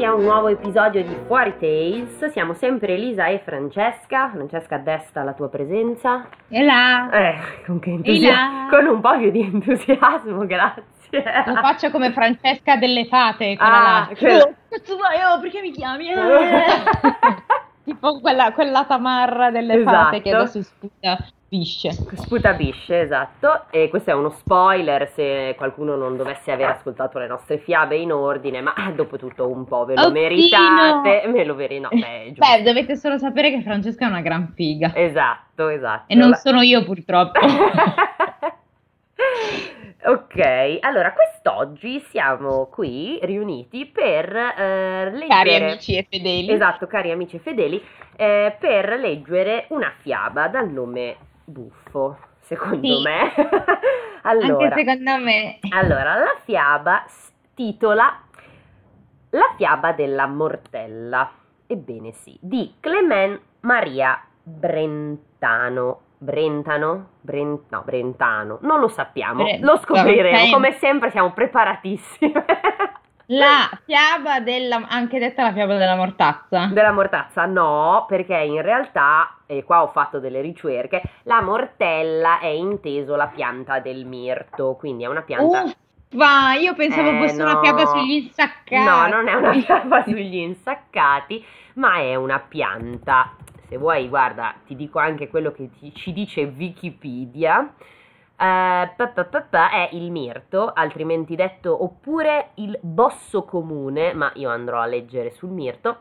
[0.00, 2.24] bentornati a un nuovo episodio di Fuori Tales.
[2.30, 4.30] Siamo sempre Elisa e Francesca.
[4.30, 6.26] Francesca, desta la tua presenza.
[6.48, 7.10] E là.
[7.10, 8.68] Eh, con che entusiasmo.
[8.70, 11.22] Con un po' più di entusiasmo, grazie.
[11.46, 14.16] Lo faccio come Francesca delle fate, Ah, là.
[14.16, 16.08] quella- Oh, cazzo vai, oh, perché mi chiami?
[16.12, 16.14] Eh.
[17.84, 20.42] tipo quella, quella tamarra delle fate che Esatto.
[20.44, 21.16] adesso sputa
[21.50, 21.90] pisce.
[21.90, 23.64] Sputa bisce, esatto.
[23.70, 28.12] E questo è uno spoiler se qualcuno non dovesse aver ascoltato le nostre fiabe in
[28.12, 30.12] ordine, ma dopo tutto un po' ve lo Oddio!
[30.22, 31.26] meritate.
[31.26, 32.34] Me lo veri- no, beh.
[32.38, 34.92] Beh, dovete solo sapere che Francesca è una gran figa.
[34.94, 36.04] Esatto, esatto.
[36.06, 37.40] E non La- sono io purtroppo.
[40.02, 45.26] ok, allora quest'oggi siamo qui riuniti per eh, leggere.
[45.26, 46.52] Cari amici e fedeli.
[46.52, 47.82] Esatto, cari amici e fedeli,
[48.16, 51.16] eh, per leggere una fiaba dal nome
[51.50, 53.02] buffo, secondo Sì.
[53.02, 53.32] me.
[54.22, 55.58] allora, Anche secondo me.
[55.70, 57.04] allora, la fiaba
[57.54, 58.20] titola
[59.30, 61.30] La fiaba della mortella.
[61.66, 66.00] Ebbene sì, di Clement Maria Brentano.
[66.18, 67.08] Brentano?
[67.20, 68.58] Bren- no, Brentano.
[68.62, 70.36] Non lo sappiamo, Bre- lo scopriremo.
[70.36, 72.44] Brent- Come sempre siamo preparatissime.
[73.32, 74.86] La fiaba della...
[74.88, 76.66] anche detta la fiaba della mortazza.
[76.66, 82.46] Della mortazza no, perché in realtà, e qua ho fatto delle ricerche, la mortella è
[82.46, 85.62] inteso la pianta del mirto, quindi è una pianta...
[86.12, 87.60] Uffa, io pensavo Eh, fosse una no.
[87.62, 88.84] fiaba sugli insaccati.
[88.84, 91.44] No, non è una fiaba sugli insaccati,
[91.74, 93.36] ma è una pianta.
[93.68, 97.72] Se vuoi, guarda, ti dico anche quello che ti- ci dice Wikipedia.
[98.42, 104.48] Eh, pa- pa- pa- è il mirto, altrimenti detto, oppure il bosso comune, ma io
[104.48, 105.98] andrò a leggere sul mirto.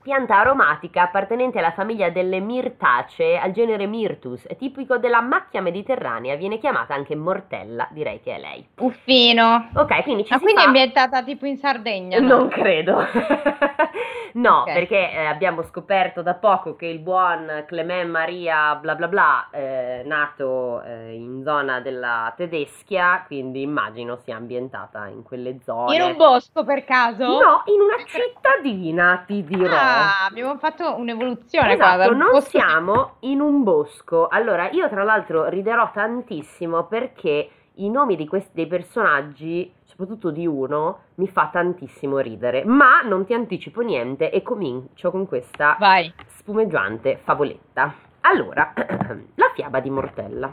[0.00, 6.34] Pianta aromatica appartenente alla famiglia delle mirtacee al genere Myrtus, è tipico della macchia mediterranea,
[6.36, 8.66] viene chiamata anche mortella, direi che è lei.
[8.78, 9.68] Uffino.
[9.74, 12.20] Ok, quindi ci Ma si quindi fa- è ambientata tipo in Sardegna?
[12.20, 12.26] no?
[12.28, 13.04] non credo.
[14.34, 14.72] no, Ok.
[14.72, 20.02] perché eh, abbiamo scoperto da poco che il buon Clement Maria bla bla bla è
[20.06, 25.96] nato eh, in zona della Tedeschia, quindi immagino sia ambientata in quelle zone.
[25.96, 27.24] In un bosco per caso?
[27.26, 29.76] No, in una cittadina, ti dirò.
[29.76, 29.87] Ah,
[30.26, 31.94] abbiamo fatto un'evoluzione qua.
[31.94, 34.28] Esatto, dal non bosco- siamo in un bosco.
[34.28, 40.46] Allora, io tra l'altro riderò tantissimo perché i nomi di questi dei personaggi, soprattutto di
[40.46, 42.64] uno, mi fa tantissimo ridere.
[42.64, 46.12] Ma non ti anticipo niente e comincio con questa Vai.
[46.26, 47.94] spumeggiante favoletta.
[48.22, 48.72] Allora,
[49.36, 50.52] la fiaba di Mortella.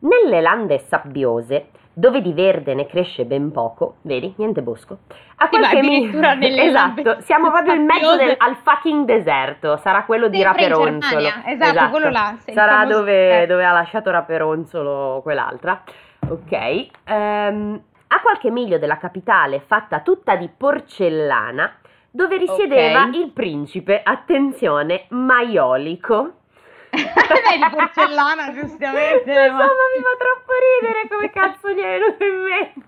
[0.00, 4.98] Nelle lande sabbiose, dove di verde ne cresce ben poco, vedi, niente bosco.
[5.36, 9.76] A Sì, qualche mi- addirittura nelle Esatto, siamo proprio in mezzo del- al fucking deserto,
[9.78, 11.20] sarà quello di Raperonzolo.
[11.20, 15.82] Germania, esatto, quello là, Sarà dove, dove ha lasciato Raperonzolo quell'altra.
[16.28, 16.88] Ok.
[17.04, 21.74] ehm, a qualche miglio della capitale, fatta tutta di porcellana,
[22.10, 23.14] dove risiedeva Ok.
[23.16, 26.32] il principe, attenzione, maiolico.
[27.02, 29.30] Lei di porcellana, giustamente.
[29.30, 32.86] Insomma, ma- mi fa troppo ridere come cazzo gli è venuto in mente.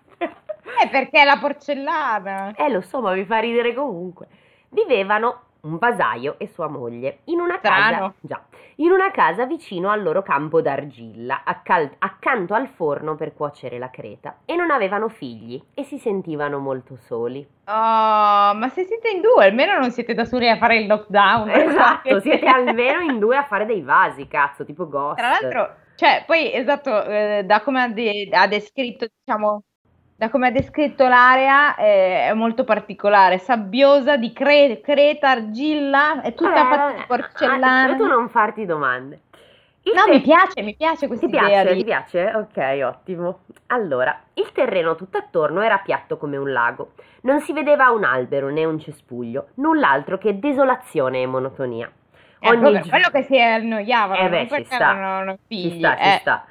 [0.82, 2.52] Eh, perché è la porcellana.
[2.54, 4.26] Eh, lo so, ma mi fa ridere comunque.
[4.68, 8.14] Vivevano un vasaio e sua moglie in una casa, Strano.
[8.20, 8.42] già,
[8.80, 13.90] in una casa vicino al loro campo d'argilla, accal- accanto al forno per cuocere la
[13.90, 17.46] creta, e non avevano figli e si sentivano molto soli.
[17.66, 21.48] Oh, ma se siete in due, almeno non siete da soli a fare il lockdown.
[21.70, 25.18] Esatto, siete almeno in due a fare dei vasi, cazzo, tipo Ghost.
[25.18, 29.62] Tra l'altro, cioè, poi esatto, eh, da come ha, de- ha descritto, diciamo,
[30.20, 36.34] da come ha descritto l'area eh, è molto particolare, sabbiosa, di cre- creta, argilla, è
[36.34, 37.92] tutta Eh, fatta di porcellana.
[37.94, 39.20] ah, tu non farti domande.
[39.84, 41.74] Il No, te- mi piace, mi piace questa Ti idea piace?
[41.74, 42.32] Ti piace?
[42.34, 43.38] Ok, ottimo.
[43.68, 46.92] Allora, il terreno tutto attorno era piatto come un lago.
[47.22, 51.90] Non si vedeva un albero né un cespuglio, null'altro che desolazione e monotonia.
[52.40, 54.88] Eh, Ogni vabbè, gi- quello che si annoiavano, Eh beh, non ci sta.
[54.90, 55.70] avevano figli.
[55.70, 56.18] Ci sta, ci eh.
[56.20, 56.44] sta.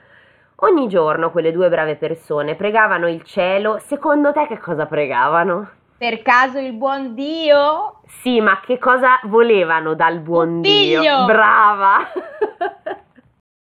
[0.61, 3.77] Ogni giorno quelle due brave persone pregavano il cielo.
[3.79, 5.69] Secondo te che cosa pregavano?
[5.97, 8.01] Per caso il buon Dio?
[8.07, 10.99] Sì, ma che cosa volevano dal buon Un Dio?
[11.01, 11.25] figlio!
[11.25, 11.97] Brava!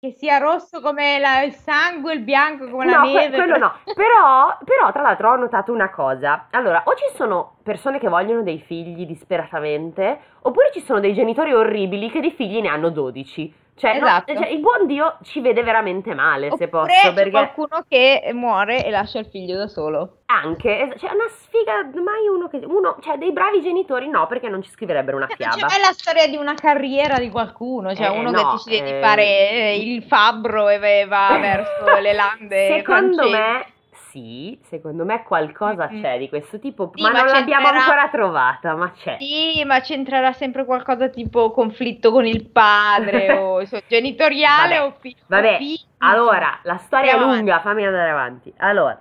[0.01, 3.37] Che sia rosso come la- il sangue, il bianco come la No, que- neve.
[3.37, 3.73] quello no.
[3.95, 6.47] Però, però, tra l'altro, ho notato una cosa.
[6.53, 11.53] Allora, o ci sono persone che vogliono dei figli disperatamente, oppure ci sono dei genitori
[11.53, 13.53] orribili che di figli ne hanno 12.
[13.81, 14.35] Cioè, no, Esatto.
[14.35, 18.31] cioè, il buon Dio ci vede veramente male, se Oppure posso, c'è perché qualcuno che
[18.35, 20.19] muore e lascia il figlio da solo.
[20.27, 24.49] anche, es- cioè, una sfiga, mai uno che, uno, cioè, dei bravi genitori no, perché
[24.49, 25.75] non ci scriverebbero una Cioè, fiaba.
[25.75, 28.93] è la storia di una carriera di qualcuno, cioè Eh, uno no, che decide eh.
[28.93, 33.31] di fare eh, il fabbro e va verso le lande Secondo francesi.
[33.31, 33.67] me,
[34.09, 36.01] sì, secondo me qualcosa Mm-mm.
[36.01, 39.17] c'è di questo tipo, Sì, ma, ma non l'abbiamo ancora trovata, ma c'è.
[39.19, 45.17] Sì, ma c'entrerà sempre qualcosa tipo conflitto con il padre o genitoriale Vabbè, o, fi-
[45.19, 48.53] o Vabbè, figli, allora, la storia è lunga, fammi andare avanti.
[48.59, 48.99] Allora,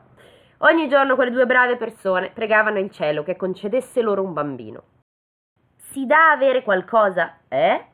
[0.59, 4.83] ogni giorno quelle due brave persone pregavano il cielo che concedesse loro un bambino.
[5.91, 7.85] Si dà avere qualcosa, eh?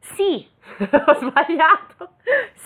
[0.00, 0.46] Sì,
[1.06, 2.10] ho sbagliato.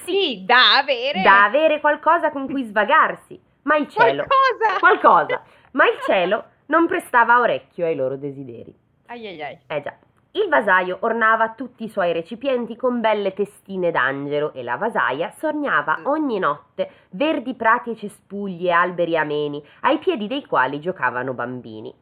[0.05, 4.79] Sì, da avere Da avere qualcosa con cui svagarsi, ma il cielo, qualcosa.
[4.79, 5.43] qualcosa,
[5.73, 8.75] ma il cielo non prestava orecchio ai loro desideri.
[9.07, 9.59] Ai ai ai.
[9.67, 9.95] Eh già.
[10.33, 16.03] Il vasaio ornava tutti i suoi recipienti con belle testine d'angelo e la vasaia sognava
[16.05, 21.93] ogni notte verdi prati e cespugli e alberi ameni, ai piedi dei quali giocavano bambini.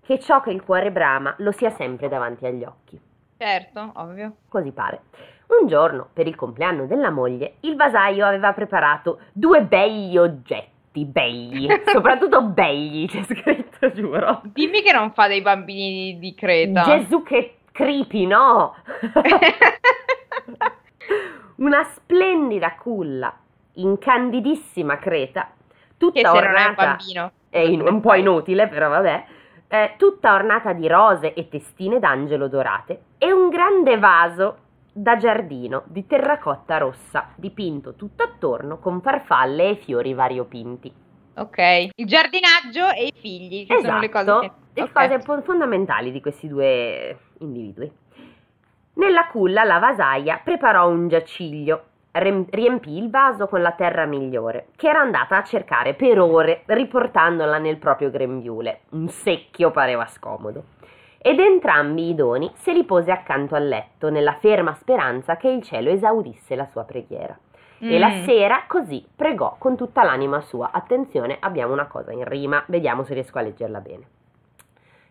[0.00, 3.00] Che ciò che il cuore brama lo sia sempre davanti agli occhi.
[3.36, 4.34] Certo, ovvio.
[4.48, 5.02] Così pare.
[5.60, 10.71] Un giorno, per il compleanno della moglie, il vasaio aveva preparato due begli oggetti,
[11.04, 14.42] begli, soprattutto begli, c'è scritto, giuro.
[14.44, 16.82] Dimmi che non fa dei bambini di, di Creta.
[16.82, 18.74] Gesù che creepy, no?
[21.56, 23.32] Una splendida culla,
[23.74, 25.50] incandidissima creta,
[25.96, 27.32] tutta che se non è un ornata, bambino.
[27.48, 29.24] è in- un po' inutile però vabbè,
[29.68, 34.56] eh, tutta ornata di rose e testine d'angelo dorate e un grande vaso
[34.92, 40.92] da giardino di terracotta rossa, dipinto tutto attorno con farfalle e fiori variopinti.
[41.34, 41.88] Ok.
[41.94, 44.46] Il giardinaggio e i figli, che sono le cose che...
[44.46, 47.90] Esatto, le cose fo- fondamentali di questi due individui.
[48.94, 54.88] Nella culla la vasaia preparò un giaciglio, riempì il vaso con la terra migliore, che
[54.88, 58.80] era andata a cercare per ore, riportandola nel proprio grembiule.
[58.90, 60.64] Un secchio pareva scomodo.
[61.24, 65.62] Ed entrambi i doni se li pose accanto al letto, nella ferma speranza che il
[65.62, 67.38] cielo esaudisse la sua preghiera.
[67.78, 68.22] E la Mm.
[68.24, 70.70] sera così pregò con tutta l'anima sua.
[70.72, 74.04] Attenzione, abbiamo una cosa in rima, vediamo se riesco a leggerla bene.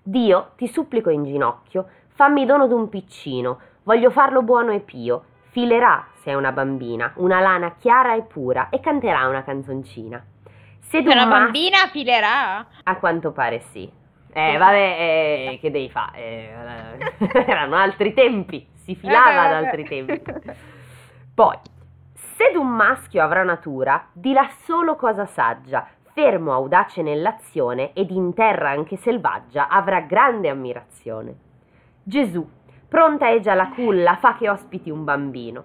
[0.04, 5.24] Dio, ti supplico in ginocchio, fammi dono d'un piccino, voglio farlo buono e pio.
[5.52, 10.22] Filerà, se è una bambina, una lana chiara e pura e canterà una canzoncina.
[10.80, 12.66] Se Se una mas- bambina filerà?
[12.84, 14.00] A quanto pare sì.
[14.34, 14.78] Eh, vabbè,
[15.54, 16.18] eh, che devi fare?
[16.18, 16.50] Eh,
[17.48, 20.22] erano altri tempi, si filava ad Eh, altri vabbè.
[20.22, 20.54] tempi.
[21.36, 21.58] Poi,
[22.14, 28.70] se d'un maschio avrà natura, dirà solo cosa saggia, fermo audace nell'azione ed in terra
[28.70, 31.36] anche selvaggia avrà grande ammirazione.
[32.04, 32.48] Gesù,
[32.88, 35.64] pronta è già la culla, fa che ospiti un bambino.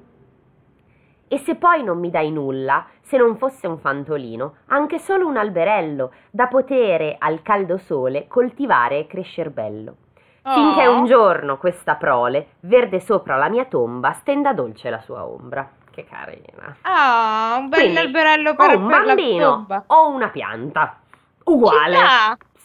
[1.29, 5.37] E se poi non mi dai nulla, se non fosse un fantolino, anche solo un
[5.37, 9.97] alberello, da potere al caldo sole coltivare e crescer bello.
[10.43, 10.99] Finché Oh.
[10.99, 15.69] un giorno questa prole, verde sopra la mia tomba, stenda dolce la sua ombra.
[15.91, 16.77] Che carina.
[16.83, 19.83] Ah, un bel Quindi, alberello o per, un per la bambino tomba.
[19.89, 20.99] o una pianta.
[21.45, 21.97] Uguale.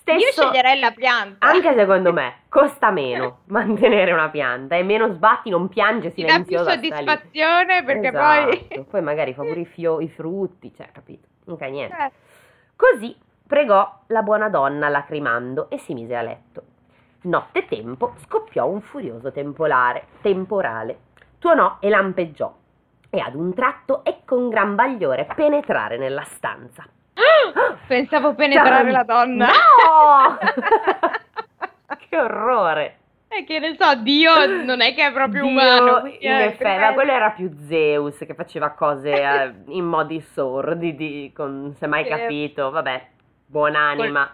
[0.01, 0.11] Sta.
[0.13, 1.45] Io Stesso, sceglierei la pianta.
[1.47, 6.35] anche secondo me, costa meno mantenere una pianta e meno sbatti, non piange Ti dà
[6.41, 6.71] più silenziosa.
[6.71, 8.85] soddisfazione perché Esatto, poi...
[8.89, 11.27] poi magari fa pure i, fio- i frutti, cioè, capito?
[11.45, 11.95] Mica niente.
[11.95, 12.11] Eh,
[12.75, 13.15] Così
[13.47, 16.63] pregò la buona donna lacrimando e si mise a letto.
[17.23, 20.97] Notte tempo scoppiò un furioso temporale, temporale.
[21.37, 22.51] Tuonò e lampeggiò
[23.09, 26.85] e ad un tratto ecco un gran bagliore penetrare nella stanza.
[27.87, 29.45] Pensavo penetrare Tan- la donna.
[29.47, 30.37] No!
[32.09, 32.97] che orrore!
[33.27, 36.05] E che ne so, Dio non è che è proprio Dio, umano.
[36.05, 41.31] in è effetti, ma quello era più Zeus che faceva cose eh, in modi sordidi,
[41.33, 43.07] con, se mai capito, vabbè,
[43.45, 44.31] buonanima.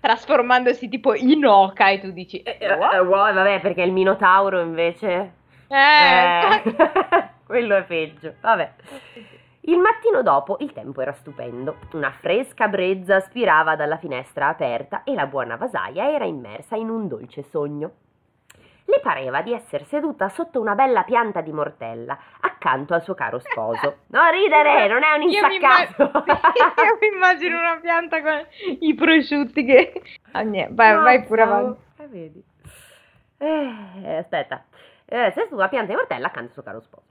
[0.00, 2.42] Trasformandosi tipo in oca e tu dici...
[2.42, 5.34] Eh, eh, wow, vabbè, perché il Minotauro invece...
[5.68, 6.74] Eh, Eh,
[7.46, 8.72] quello è peggio, vabbè.
[9.64, 11.76] Il mattino dopo il tempo era stupendo.
[11.92, 17.06] Una fresca brezza spirava dalla finestra aperta e la buona vasaia era immersa in un
[17.06, 17.92] dolce sogno.
[18.84, 23.38] Le pareva di essere seduta sotto una bella pianta di mortella, accanto al suo caro
[23.38, 23.98] sposo.
[24.12, 26.02] Non ridere, non è un Io mi insaccato.
[26.02, 26.24] imma-
[26.84, 28.44] Io mi immagino una pianta con
[28.80, 30.02] i prosciutti che...
[30.32, 31.80] Ah, niente, vai, vai pure avanti.
[31.98, 32.44] eh, vedi.
[33.38, 34.64] Eh, aspetta.
[35.04, 37.04] Eh, sei sulla pianta di mortella accanto al suo caro sposo.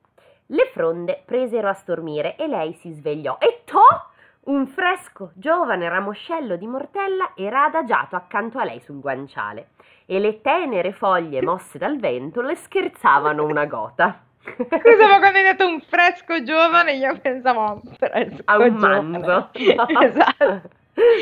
[0.51, 3.37] Le fronde presero a stormire e lei si svegliò.
[3.39, 4.09] E toh!
[4.43, 9.69] Un fresco, giovane ramoscello di mortella era adagiato accanto a lei sul guanciale
[10.05, 14.23] e le tenere foglie mosse dal vento le scherzavano una gota.
[14.43, 18.73] Scusa, ma quando hai detto un fresco giovane, io pensavo a un fresco a un
[18.73, 19.49] manzo.
[19.53, 20.61] esatto.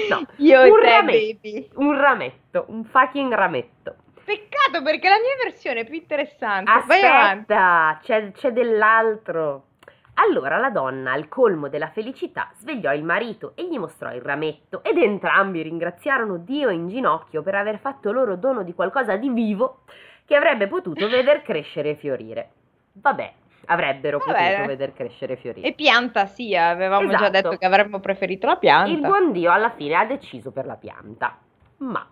[0.10, 1.38] No, Io un te, rametto.
[1.42, 1.70] baby.
[1.76, 3.96] Un rametto, un fucking rametto.
[4.30, 6.70] Peccato perché la mia versione è più interessante.
[6.70, 9.64] Aspetta, c'è, c'è dell'altro.
[10.14, 14.84] Allora la donna, al colmo della felicità, svegliò il marito e gli mostrò il rametto
[14.84, 19.80] ed entrambi ringraziarono Dio in ginocchio per aver fatto loro dono di qualcosa di vivo
[20.26, 22.50] che avrebbe potuto veder crescere e fiorire.
[22.92, 23.34] Vabbè,
[23.66, 24.50] avrebbero Vabbè.
[24.52, 25.68] potuto veder crescere e fiorire.
[25.68, 27.32] E pianta sì, avevamo già Esatto.
[27.32, 28.92] detto che avremmo preferito la pianta.
[28.92, 31.36] Il buon Dio alla fine ha deciso per la pianta.
[31.78, 32.06] Ma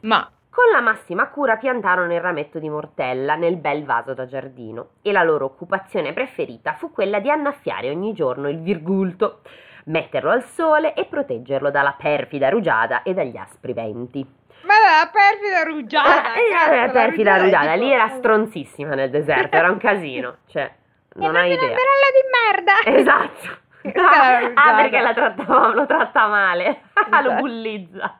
[0.00, 4.88] Ma con la massima cura piantarono il rametto di mortella nel bel vaso da giardino
[5.00, 9.40] e la loro occupazione preferita fu quella di annaffiare ogni giorno il virgulto,
[9.86, 14.20] metterlo al sole e proteggerlo dalla perfida rugiada e dagli aspri venti.
[14.64, 16.34] Ma la perfida rugiada!
[16.34, 20.36] Eh, cazzo, la perfida è rugiada, tipo- lì era stronzissima nel deserto, era un casino,
[20.48, 20.70] cioè,
[21.14, 21.64] non hai idea.
[21.64, 23.00] una berella di merda!
[23.00, 23.60] Esatto.
[23.90, 24.76] La ah, rugiada.
[24.82, 27.34] perché la trattava, lo tratta male, lo Esatto.
[27.40, 28.18] bullizza.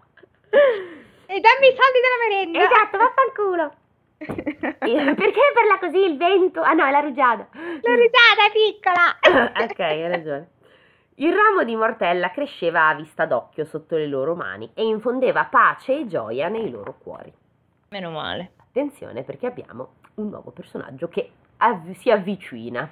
[1.32, 2.58] E dammi i soldi della merenda!
[2.62, 3.72] Esatto, vaffanculo.
[5.16, 6.60] Perché parla così il vento?
[6.60, 7.48] Ah no, è la rugiada.
[7.80, 9.64] La rugiada è piccola!
[9.64, 10.50] ok, hai ragione.
[11.14, 16.00] Il ramo di mortella cresceva a vista d'occhio sotto le loro mani e infondeva pace
[16.00, 17.32] e gioia nei loro cuori.
[17.88, 18.52] Meno male.
[18.58, 22.86] Attenzione perché abbiamo un nuovo personaggio che avv- si avvicina.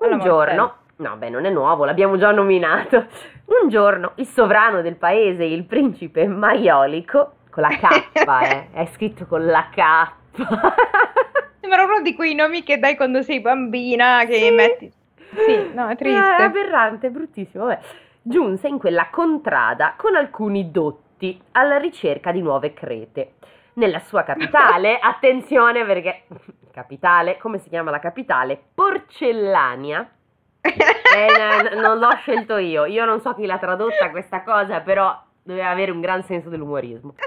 [0.00, 3.06] Alla Un giorno, no, beh, non è nuovo, l'abbiamo già nominato.
[3.62, 8.08] Un giorno il sovrano del paese, il principe maiolico, con la K,
[8.42, 10.12] eh, è scritto con la K.
[11.60, 14.50] Sembra uno di quei nomi che dai quando sei bambina, che Sì.
[14.50, 14.92] metti...
[15.32, 16.42] Sì, no, è È triste.
[16.42, 17.64] aberrante, è bruttissimo.
[17.66, 17.80] Vabbè.
[18.22, 23.34] Giunse in quella contrada con alcuni dotti alla ricerca di nuove crete.
[23.74, 26.24] Nella sua capitale, attenzione perché
[26.72, 28.60] capitale, come si chiama la capitale?
[28.74, 30.08] Porcellania.
[30.62, 35.70] Eh, non l'ho scelto io, io non so chi l'ha tradotta questa cosa, però doveva
[35.70, 37.14] avere un gran senso dell'umorismo.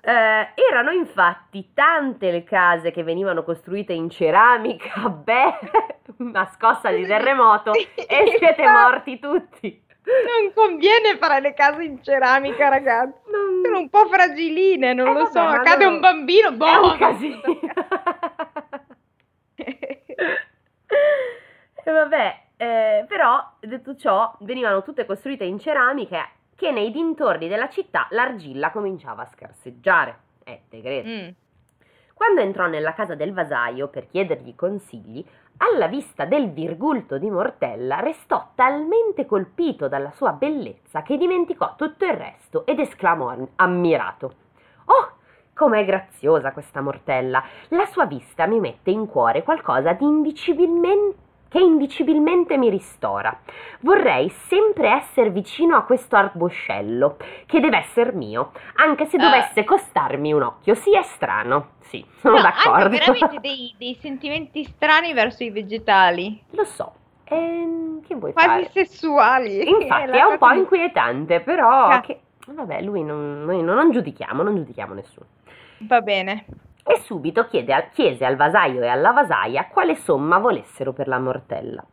[0.00, 5.58] Eh, erano infatti tante le case che venivano costruite in ceramica, beh,
[6.18, 9.84] una scossa di terremoto e siete morti tutti.
[10.04, 13.18] Non conviene fare le case in ceramica, ragazzi.
[13.30, 15.42] Non- Sono un po' fragiline, non Eh, lo vabbè, so.
[15.42, 16.90] ma Cade un bambino, È boh!
[16.92, 17.40] un casino.
[21.84, 27.68] E vabbè, eh, però detto ciò, venivano tutte costruite in ceramica che nei dintorni della
[27.68, 30.18] città l'argilla cominciava a scarseggiare.
[30.42, 31.08] Eh, te credo.
[31.08, 31.28] Mm.
[32.12, 35.24] Quando entrò nella casa del vasaio per chiedergli consigli,
[35.58, 42.04] alla vista del virgulto di Mortella restò talmente colpito dalla sua bellezza che dimenticò tutto
[42.04, 44.34] il resto ed esclamò am- ammirato:
[44.86, 45.12] Oh,
[45.54, 47.40] com'è graziosa questa Mortella!
[47.68, 53.36] La sua vista mi mette in cuore qualcosa di indicibilmente che indicibilmente mi ristora.
[53.80, 59.20] Vorrei sempre essere vicino a questo arboscello, che deve essere mio, anche se Eh.
[59.20, 60.74] dovesse costarmi un occhio.
[60.74, 61.70] Sì, è strano.
[61.80, 62.84] Sì, sono No, d'accordo.
[62.84, 66.92] Anche veramente dei, dei sentimenti strani verso i vegetali, Lo so.
[67.24, 68.68] Ehm, che vuoi quasi fare?
[68.70, 69.58] sessuali.
[69.68, 72.20] Infatti la è un po' cosa- inquietante, però Ca- che...
[72.48, 75.26] Vabbè, lui non, noi non, non giudichiamo, non giudichiamo nessuno.
[75.80, 76.46] Va bene.
[76.90, 81.84] E subito chiese al vasaio e alla vasaia quale somma volessero per la mortella.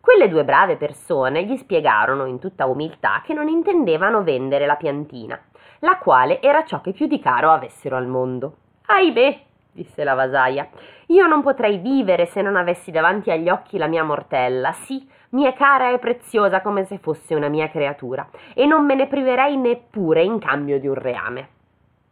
[0.00, 5.38] Quelle due brave persone gli spiegarono in tutta umiltà che non intendevano vendere la piantina,
[5.80, 8.56] la quale era ciò che più di caro avessero al mondo.
[8.86, 9.38] Ahimè,
[9.70, 10.66] disse la vasaia,
[11.08, 15.52] io non potrei vivere se non avessi davanti agli occhi la mia mortella, sì, mia
[15.52, 20.22] cara e preziosa come se fosse una mia creatura, e non me ne priverei neppure
[20.22, 21.48] in cambio di un reame.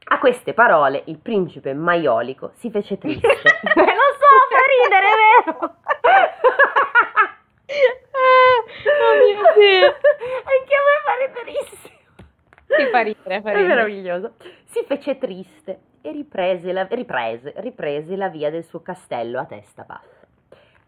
[0.08, 3.26] A queste parole il principe maiolico si fece triste.
[3.76, 5.08] Eh, Lo so, fa ridere,
[5.44, 5.74] vero?
[8.12, 8.62] Ah,
[9.02, 9.86] oh mio Dio.
[9.86, 11.94] Anche a me fa riderissimo.
[12.66, 13.66] Ti fa ridere, fa È ridere.
[13.74, 14.32] meraviglioso.
[14.66, 19.82] Si fece triste e riprese la, riprese, riprese la via del suo castello a testa
[19.82, 20.24] bassa.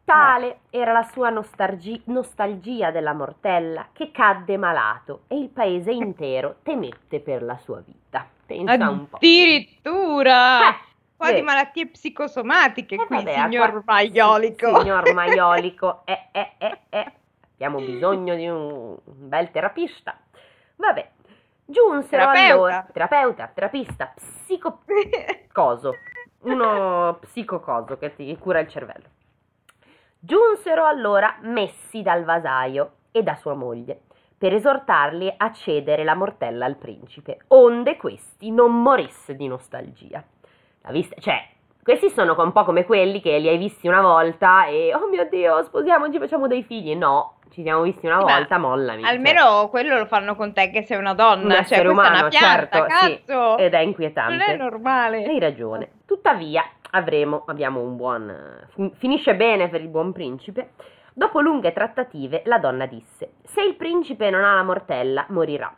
[0.04, 6.56] Tale era la sua nostalgi- nostalgia della mortella che cadde malato e il paese intero
[6.62, 8.26] temette per la sua vita.
[8.48, 9.16] Pensa un po'.
[9.16, 10.70] Addirittura!
[10.70, 11.42] Eh, di sì.
[11.42, 14.66] malattie psicosomatiche Eh, qui, vabbè, signor qua- Maiolico.
[14.74, 17.12] sì, Signor Maiolico, eh, eh, eh, eh.
[17.52, 20.16] Abbiamo bisogno di un, un bel terapista.
[20.76, 21.10] Vabbè,
[21.66, 22.52] giunsero Terapeuta.
[22.54, 22.86] allora...
[22.92, 24.80] Terapeuta, terapista, psico...
[25.52, 25.94] coso.
[26.40, 29.06] Uno psicocoso che ti cura il cervello.
[30.20, 34.02] Giunsero allora messi dal vasaio e da sua moglie
[34.38, 40.22] per esortarli a cedere la mortella al principe, onde questi non morisse di nostalgia.
[40.82, 41.44] La vista, cioè,
[41.82, 45.26] questi sono un po' come quelli che li hai visti una volta e oh mio
[45.28, 46.94] dio, sposiamoci, facciamo dei figli.
[46.94, 49.02] No, ci siamo visti una ma volta, mollami.
[49.02, 49.10] cioè.
[49.10, 52.18] Almeno quello lo fanno con te che sei una donna, Un cioè questa è umano,
[52.18, 53.62] una pianta, certo, sì.
[53.62, 54.44] ed è non inquietante.
[54.44, 55.24] è normale.
[55.24, 55.90] Hai ragione.
[56.06, 58.66] Tuttavia, avremo, abbiamo un buon.
[58.98, 60.70] finisce bene per il buon principe.
[61.18, 65.74] Dopo lunghe trattative, la donna disse: Se il principe non ha la mortella, morirà.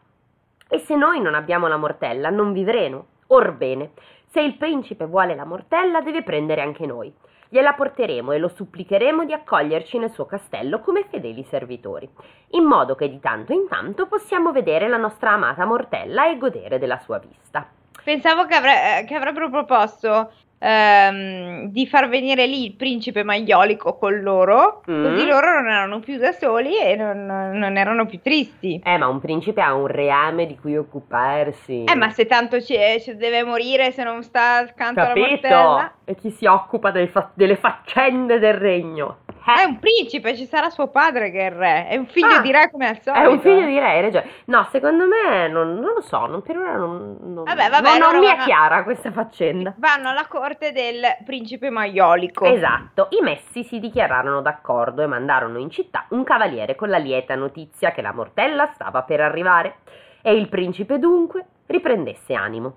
[0.68, 3.06] E se noi non abbiamo la mortella, non vivremo.
[3.28, 3.92] Orbene,
[4.26, 7.10] se il principe vuole la mortella, deve prendere anche noi.
[7.48, 12.06] Gliela porteremo e lo supplicheremo di accoglierci nel suo castello come fedeli servitori,
[12.48, 16.78] in modo che di tanto in tanto possiamo vedere la nostra amata mortella e godere
[16.78, 17.66] della sua vista.
[18.04, 20.32] Pensavo che, avre- che avrebbero proposto
[20.62, 25.02] ehm, di far venire lì il principe maiolico con loro, Mm.
[25.04, 28.80] così loro non erano più da soli e non, non erano più tristi.
[28.84, 31.84] Eh, ma un principe ha un reame di cui occuparsi.
[31.84, 35.48] Eh, ma se tanto ci, ci deve morire se non sta accanto alla Capito?
[35.48, 35.92] mortella.
[36.04, 39.18] E chi si occupa fa- delle faccende del regno?
[39.46, 41.86] Eh, È un principe, ci sarà suo padre che è il re.
[41.88, 43.22] È un figlio Ah, di re come al solito.
[43.24, 44.26] È un figlio di re, hai ragione.
[44.46, 48.10] No, secondo me non, non lo so, non, per ora non, non, Vabbè, vabbè, non-
[48.12, 49.74] non mi è vanno- chiara questa faccenda.
[49.78, 52.44] Vanno alla corte del principe maiolico.
[52.44, 57.34] Esatto, i messi si dichiararono d'accordo e mandarono in città un cavaliere con la lieta
[57.34, 59.76] notizia che la mortella stava per arrivare
[60.22, 62.74] e il principe dunque riprendesse animo.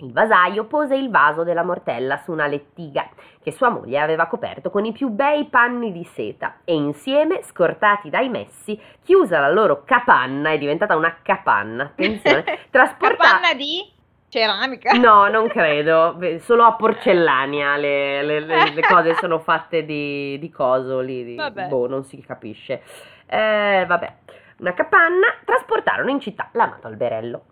[0.00, 3.08] Il vasaio pose il vaso della mortella su una lettiga
[3.42, 8.08] che sua moglie aveva coperto con i più bei panni di seta e insieme, scortati
[8.08, 13.40] dai messi, chiusa la loro capanna, è diventata una capanna, attenzione, trasportata...
[13.40, 13.96] Capanna di
[14.28, 14.92] ceramica.
[14.92, 20.50] No, non credo, solo a porcellania le, le- le- le cose sono fatte di, di
[20.50, 21.34] coso lì, di-
[21.68, 22.82] boh, non si capisce.
[23.26, 24.12] Eh, vabbè,
[24.58, 27.42] una capanna, trasportarono in città l'amato alberello.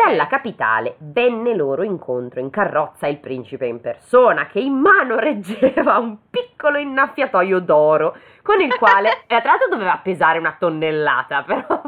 [0.00, 5.98] Dalla capitale venne loro incontro in carrozza il principe in persona, che in mano reggeva
[5.98, 11.82] un piccolo innaffiatoio d'oro, con il quale, e tra l'altro doveva pesare una tonnellata, però.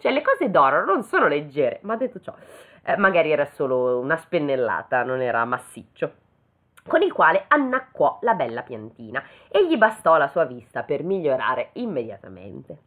[0.00, 2.34] Cioè, le cose d'oro non sono leggere, ma detto ciò,
[2.84, 6.14] eh, magari era solo una spennellata, non era massiccio.
[6.84, 11.70] Con il quale annacquò la bella piantina e gli bastò la sua vista per migliorare
[11.74, 12.78] immediatamente.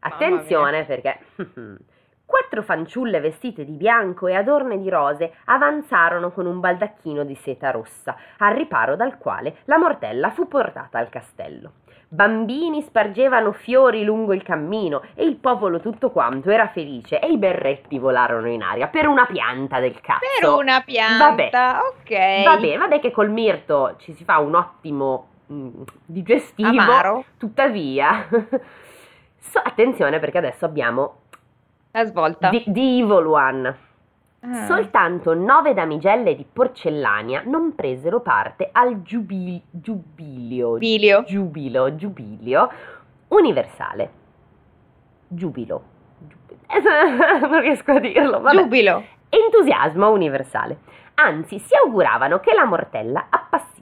[0.00, 1.20] Attenzione perché
[2.26, 7.70] quattro fanciulle vestite di bianco e adorne di rose avanzarono con un baldacchino di seta
[7.70, 11.72] rossa, al riparo dal quale la mortella fu portata al castello.
[12.08, 17.36] Bambini spargevano fiori lungo il cammino e il popolo tutto quanto era felice e i
[17.36, 20.20] berretti volarono in aria per una pianta del cazzo.
[20.38, 21.28] Per una pianta.
[21.30, 21.50] Vabbè.
[22.00, 22.44] Ok.
[22.44, 26.68] Va bene, vabbè che col mirto ci si fa un ottimo mm, digestivo.
[26.68, 27.24] Amaro.
[27.38, 28.28] Tuttavia,
[29.38, 31.22] so- attenzione perché adesso abbiamo
[31.96, 32.50] La svolta.
[32.50, 33.76] di, di Evil One.
[34.40, 34.66] Ah.
[34.66, 41.24] Soltanto nove damigelle di porcellania non presero parte al giubi- giubileo, Bilio.
[41.24, 42.70] giubilo, giubileo
[43.28, 44.10] universale.
[45.26, 45.82] Giubilo.
[46.18, 46.58] Giubi-
[47.48, 48.40] non riesco a dirlo.
[48.40, 48.56] Vabbè.
[48.60, 49.02] Giubilo.
[49.30, 50.78] Entusiasmo universale.
[51.14, 53.75] Anzi, si auguravano che la mortella appassisse,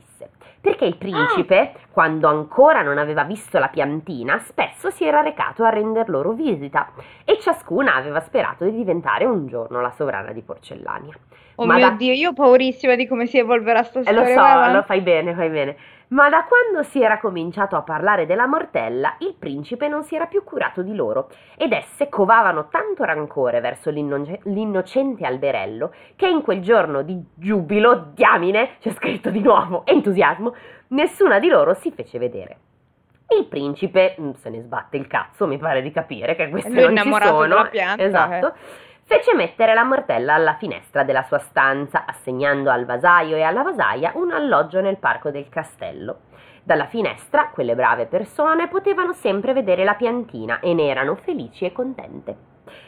[0.65, 5.69] perché il principe, quando ancora non aveva visto la piantina, spesso si era recato a
[5.69, 6.89] render loro visita
[7.23, 11.13] e ciascuna aveva sperato di diventare un giorno la sovrana di porcellania.
[11.57, 14.25] Oh Ma mio da- Dio, io ho paurissima di come si evolverà sta Eh, lo
[14.25, 15.77] so, lo fai bene, fai bene.
[16.09, 20.27] Ma da quando si era cominciato a parlare della mortella, il principe non si era
[20.27, 26.43] più curato di loro ed esse covavano tanto rancore verso l'innoce- l'innocente alberello che in
[26.43, 30.55] quel giorno di giubilo, diamine, c'è scritto di nuovo, entusiasmo,
[30.89, 32.59] nessuna di loro si fece vedere.
[33.39, 36.93] Il principe mm, se ne sbatte il cazzo, mi pare di capire che queste Lui
[36.95, 37.47] non ci sono.
[37.47, 38.53] della pianta, eh.
[39.07, 44.13] Fece mettere la mortella alla finestra della sua stanza, assegnando al vasaio e alla vasaia
[44.15, 46.21] un alloggio nel parco del castello.
[46.63, 51.73] Dalla finestra, quelle brave persone potevano sempre vedere la piantina e ne erano felici e
[51.73, 52.35] contente.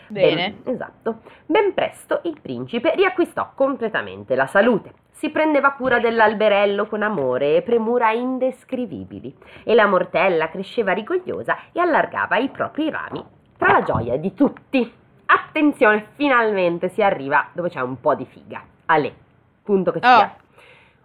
[0.09, 0.55] Bene.
[0.63, 1.19] Ben- esatto.
[1.45, 4.93] Ben presto il principe riacquistò completamente la salute.
[5.11, 11.81] Si prendeva cura dell'alberello con amore e premura indescrivibili e la mortella cresceva rigogliosa e
[11.81, 13.23] allargava i propri rami
[13.59, 15.05] tra la gioia di tutti.
[15.27, 18.63] Attenzione, finalmente si arriva dove c'è un po' di figa.
[18.87, 19.15] Ale,
[19.63, 20.31] punto che ci Oh.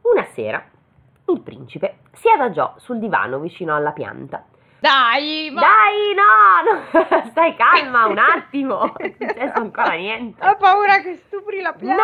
[0.01, 0.63] Una sera
[1.31, 4.43] il principe si adagiò sul divano vicino alla pianta.
[4.81, 10.43] Dai, ma Dai, no, no, stai calma un attimo, non è successo ancora niente.
[10.43, 12.01] ho paura che stupri la pianta.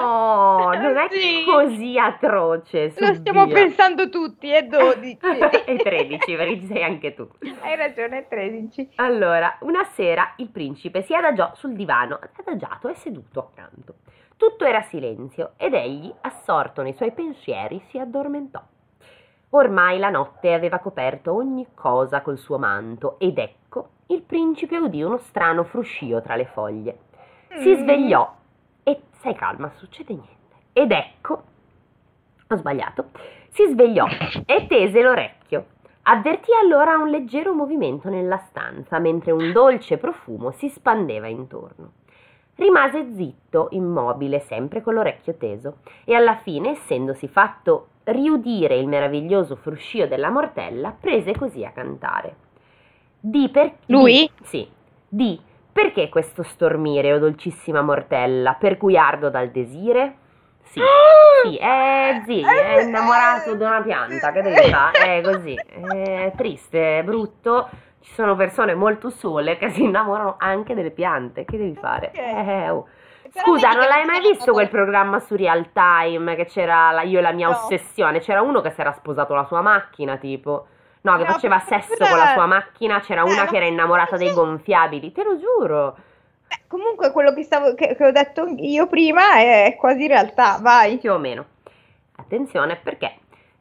[0.00, 1.44] No, non è Sì.
[1.46, 2.92] così atroce.
[2.96, 3.54] Lo stiamo Dio.
[3.54, 5.18] pensando tutti, è 12.
[5.64, 7.28] e 13, perché ci sei anche tu.
[7.60, 8.94] Hai ragione, è 13.
[8.96, 13.94] Allora, una sera il principe si adagiò sul divano, adagiato e seduto accanto.
[14.36, 18.60] Tutto era silenzio ed egli, assorto nei suoi pensieri, si addormentò.
[19.50, 25.02] Ormai la notte aveva coperto ogni cosa col suo manto ed ecco il principe udì
[25.02, 26.98] uno strano fruscio tra le foglie.
[27.60, 27.78] Si Mm.
[27.78, 28.34] svegliò
[28.82, 30.36] e stai calma, succede niente.
[30.72, 31.42] Ed ecco,
[32.46, 33.06] ho sbagliato,
[33.50, 34.06] si svegliò
[34.44, 35.66] e tese l'orecchio.
[36.02, 41.92] Avvertì allora un leggero movimento nella stanza, mentre un dolce profumo si spandeva intorno.
[42.58, 49.54] Rimase zitto, immobile, sempre con l'orecchio teso, e alla fine, essendosi fatto riudire il meraviglioso
[49.54, 52.34] fruscio della mortella, prese così a cantare.
[53.20, 54.28] Di per Lui?
[54.36, 54.68] Di, sì.
[55.08, 55.40] Di
[55.70, 60.16] perché questo stormire, o dolcissima mortella, per cui ardo dal desire?
[60.62, 60.80] Sì,
[61.46, 65.18] sì, è, sì, è innamorato di una pianta, che devi fare?
[65.18, 67.68] È così, è triste, è brutto.
[68.08, 72.10] Ci sono persone molto sole che si innamorano anche delle piante, che devi fare?
[72.12, 72.88] Eh, oh.
[73.30, 77.22] Scusa, non l'hai mai visto quel programma su Real Time che c'era la, io e
[77.22, 77.54] la mia No.
[77.56, 78.20] ossessione?
[78.20, 80.66] C'era uno che si era sposato la sua macchina, tipo.
[81.02, 83.66] No, che No, faceva però- sesso con la sua macchina, c'era Eh, una che era
[83.66, 85.96] innamorata dei gonfiabili, te lo giuro.
[86.48, 90.96] Beh, comunque quello che, stavo, che, che ho detto io prima è quasi realtà, vai.
[90.96, 91.44] più o meno.
[92.16, 93.18] Attenzione perché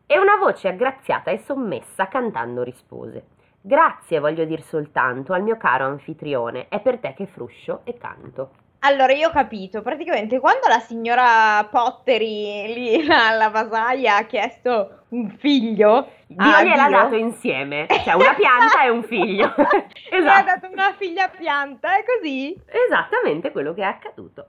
[0.08, 3.26] e una voce aggraziata e sommessa cantando rispose.
[3.62, 8.52] Grazie voglio dir soltanto al mio caro anfitrione, è per te che fruscio e canto.
[8.80, 15.04] Allora, io ho capito, praticamente quando la signora Potteri, lì, la, la vasaia, ha chiesto
[15.10, 19.54] un figlio, Dio a gliel'ha Dio, dato insieme, cioè una pianta e un figlio.
[19.58, 20.46] gli ha esatto.
[20.46, 22.56] dato una figlia pianta, è così?
[22.65, 24.48] Esattamente quello che è accaduto.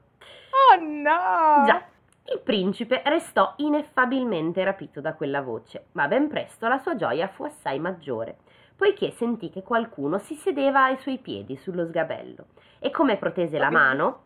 [0.51, 1.65] Oh no!
[1.65, 1.83] Già,
[2.31, 7.45] il principe restò ineffabilmente rapito da quella voce, ma ben presto la sua gioia fu
[7.45, 8.39] assai maggiore,
[8.79, 12.47] poiché sentì che qualcuno si sedeva ai suoi piedi sullo sgabello
[12.79, 14.23] e come protese la mano,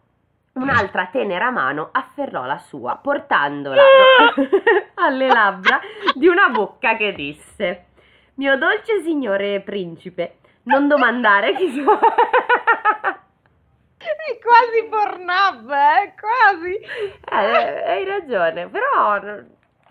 [0.52, 3.80] un'altra tenera mano afferrò la sua, portandola
[4.96, 5.80] alle labbra
[6.14, 7.86] di una bocca che disse:
[8.34, 11.98] Mio dolce signore principe, non domandare chi sono.
[14.02, 16.74] È quasi Pornhub, eh, quasi.
[16.74, 19.18] Eh, hai ragione, però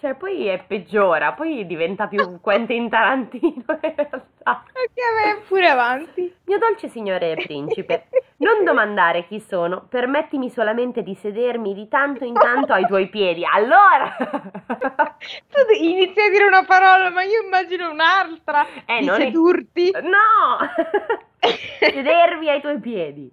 [0.01, 4.25] cioè, poi è peggiora, poi diventa più Quentin Tarantino in realtà.
[4.43, 6.35] Perché a me pure avanti.
[6.45, 12.33] Mio dolce signore principe, non domandare chi sono, permettimi solamente di sedermi di tanto in
[12.33, 13.45] tanto ai tuoi piedi.
[13.45, 14.15] Allora!
[14.17, 18.65] Tu inizi a dire una parola, ma io immagino un'altra.
[18.85, 19.91] Eh, di non è- sedurti.
[19.91, 20.57] No!
[21.79, 23.31] Sedervi ai tuoi piedi.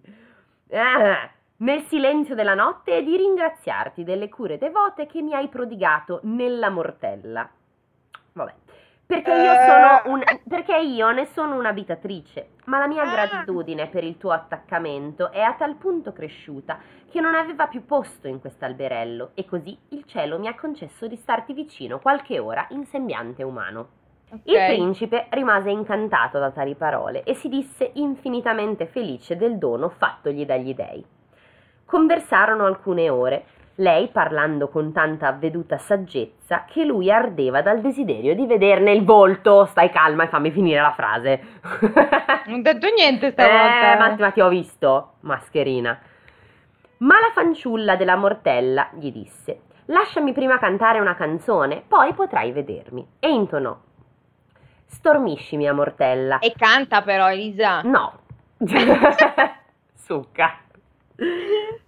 [0.73, 6.21] Ah, nel silenzio della notte e di ringraziarti delle cure devote che mi hai prodigato
[6.25, 7.49] nella mortella.
[8.33, 8.55] Vabbè.
[9.09, 13.11] Perché io, sono un, perché io ne sono un'abitatrice, ma la mia Ah.
[13.11, 16.79] gratitudine per il tuo attaccamento è a tal punto cresciuta
[17.11, 21.17] che non aveva più posto in quest'alberello e così il cielo mi ha concesso di
[21.17, 23.89] starti vicino qualche ora in sembiante umano.
[24.43, 24.67] Il Ok.
[24.67, 30.75] principe rimase incantato da tali parole e si disse infinitamente felice del dono fattogli dagli
[30.75, 31.03] dei.
[31.87, 33.47] Conversarono alcune ore,
[33.79, 39.67] lei parlando con tanta avveduta saggezza che lui ardeva dal desiderio di vederne il volto.
[39.67, 41.41] Stai calma e fammi finire la frase.
[42.47, 43.93] Non ho detto niente stavolta.
[43.93, 45.99] Eh, ma, ma ti ho visto, mascherina.
[46.99, 53.07] Ma la fanciulla della mortella gli disse: Lasciami prima cantare una canzone, poi potrai vedermi.
[53.21, 53.77] E intonò:
[54.87, 56.39] Stormisci, mia mortella.
[56.39, 57.83] E canta però, Elisa.
[57.83, 58.19] No.
[59.95, 60.67] Succa.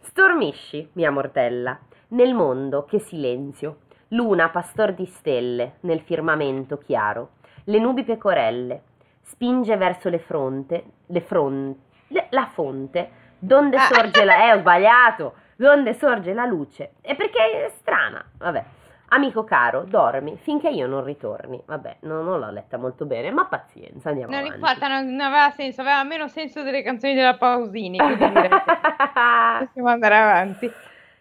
[0.01, 7.31] Stormisci, mia mortella, nel mondo che silenzio, luna pastor di stelle nel firmamento chiaro,
[7.65, 8.83] le nubi pecorelle,
[9.23, 11.77] spinge verso le fronte, le fron-
[12.09, 13.87] le- la fonte, donde Ah.
[13.87, 14.49] sorge la...
[14.49, 15.35] Eh, ho sbagliato!
[15.55, 16.95] Donde sorge la luce.
[17.03, 18.25] E perché è strana?
[18.39, 18.65] Vabbè.
[19.13, 21.61] Amico caro, dormi finché io non ritorni.
[21.67, 24.57] Vabbè, no- non l'ho letta molto bene, ma pazienza, andiamo Non avanti.
[24.59, 27.99] importa, non, non aveva senso, aveva meno senso delle canzoni della Pausini.
[27.99, 28.19] quindi
[29.59, 30.71] possiamo andare avanti.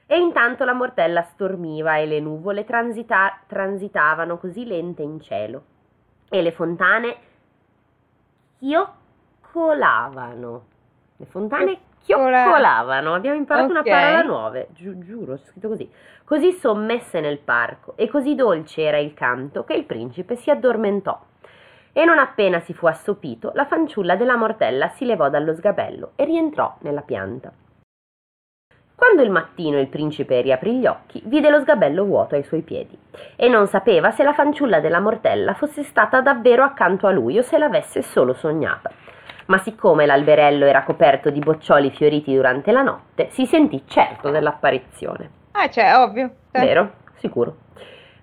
[0.05, 5.63] E intanto la mortella stormiva e le nuvole transita- transitavano così lente in cielo
[6.29, 7.15] e le fontane
[8.59, 10.65] chioccolavano.
[11.17, 13.13] Le fontane Chioccola- chioccolavano.
[13.13, 13.89] Abbiamo imparato una Ok.
[13.89, 15.89] parola nuova, giu- giuro, è scritto così.
[16.29, 21.19] Così sommesse nel parco e così dolce era il canto che il principe si addormentò.
[21.91, 26.25] E non appena si fu assopito, la fanciulla della mortella si levò dallo sgabello e
[26.25, 27.51] rientrò nella pianta.
[28.93, 32.95] Quando il mattino il principe riaprì gli occhi, vide lo sgabello vuoto ai suoi piedi
[33.35, 37.41] e non sapeva se la fanciulla della mortella fosse stata davvero accanto a lui o
[37.41, 38.91] se l'avesse solo sognata.
[39.47, 45.38] Ma siccome l'alberello era coperto di boccioli fioriti durante la notte, si sentì certo dell'apparizione.
[45.51, 46.29] Ah, cioè, ovvio.
[46.51, 46.59] Sì.
[46.59, 46.91] Vero?
[47.15, 47.55] Sicuro.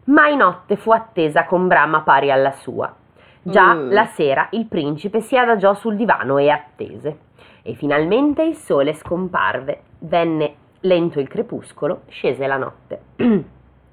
[0.05, 2.95] Mai notte fu attesa con brama pari alla sua.
[3.43, 3.91] Già Mm.
[3.93, 7.19] la sera il principe si adagiò sul divano e attese.
[7.63, 9.83] E finalmente il sole scomparve.
[10.01, 13.01] Venne lento il crepuscolo, scese la notte.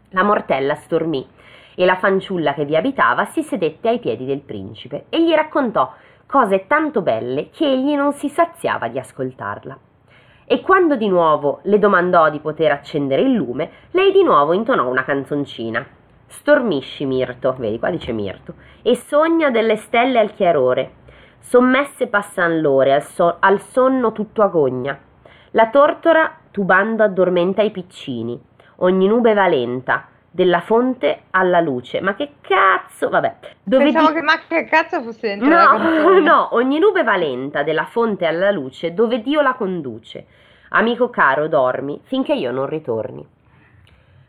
[0.09, 1.27] la mortella stormì
[1.75, 5.91] e la fanciulla che vi abitava si sedette ai piedi del principe e gli raccontò
[6.27, 9.77] cose tanto belle che egli non si saziava di ascoltarla.
[10.45, 14.89] E quando di nuovo le domandò di poter accendere il lume, lei di nuovo intonò
[14.89, 15.85] una canzoncina.
[16.27, 21.01] Stormisci, Mirto, vedi qua dice Mirto, e sogna delle stelle al chiarore.
[21.39, 24.99] Sommesse passan l'ore, al, so- al sonno tutto agogna.
[25.51, 28.41] La tortora tubando addormenta i piccini.
[28.77, 32.01] Ogni nube valenta, della fonte alla luce.
[32.01, 33.35] Ma che cazzo, vabbè.
[33.61, 34.13] Dove Pensavo di...
[34.15, 38.95] che ma che cazzo fosse dentro No, no, ogni nube valenta della fonte alla luce
[38.95, 40.25] dove Dio la conduce.
[40.69, 43.23] Amico caro, dormi finché io non ritorni.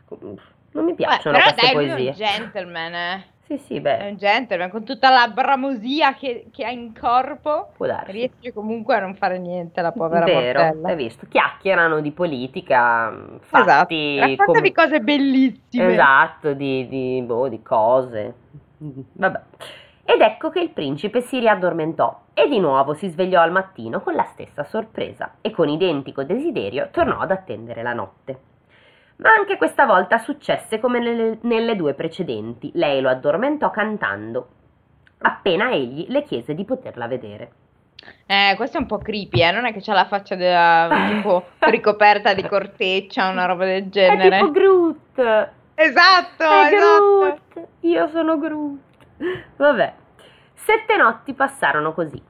[0.09, 1.95] Non mi piacciono Beh, però queste dai, poesie.
[1.95, 3.25] Lui è un gentleman, eh.
[3.47, 3.97] Sì, sì, beh.
[3.99, 7.69] È un gentleman con tutta la bramosia che, che ha in corpo.
[7.77, 8.11] Può darsi.
[8.11, 10.87] Riesce comunque a non fare niente, la povera Vero, Mortella.
[10.87, 11.27] hai visto?
[11.27, 14.17] Chiacchierano di politica, fatti...
[14.17, 15.93] Esatto, raccontavi com- cose bellissime.
[15.93, 18.33] Esatto, di, di, boh, di cose.
[18.77, 19.41] Vabbè.
[20.07, 24.13] Ed ecco che il principe si riaddormentò e di nuovo si svegliò al mattino con
[24.13, 28.39] la stessa sorpresa e con identico desiderio tornò ad attendere la notte.
[29.17, 32.71] Ma anche questa volta successe come nelle, nelle due precedenti.
[32.73, 34.47] Lei lo addormentò cantando,
[35.19, 37.51] appena egli le chiese di poterla vedere.
[38.25, 39.51] Eh, questo è un po' creepy, eh?
[39.51, 44.37] Non è che c'ha la faccia della, tipo ricoperta di corteccia, una roba del genere.
[44.37, 45.49] È tipo Groot.
[45.75, 47.19] Esatto, È esatto.
[47.19, 47.67] Groot.
[47.81, 48.79] Io sono Groot.
[49.55, 49.93] Vabbè.
[50.53, 52.21] Sette notti passarono così,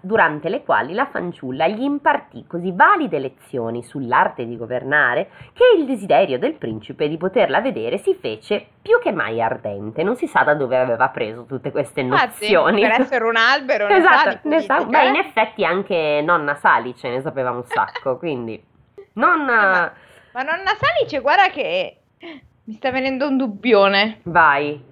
[0.00, 5.86] durante le quali la fanciulla gli impartì così valide lezioni sull'arte di governare che il
[5.86, 10.02] desiderio del principe di poterla vedere si fece più che mai ardente.
[10.02, 12.80] Non si sa da dove aveva preso tutte queste nozioni.
[12.82, 15.08] per essere un albero ne sa esatto, ne sa- beh, eh?
[15.08, 18.60] in effetti anche nonna Salice ne sapeva un sacco, quindi
[19.14, 19.92] nonna Eh,
[20.32, 21.98] Ma nonna Salice, guarda che
[22.64, 24.20] mi sta venendo un dubbione.
[24.24, 24.90] vai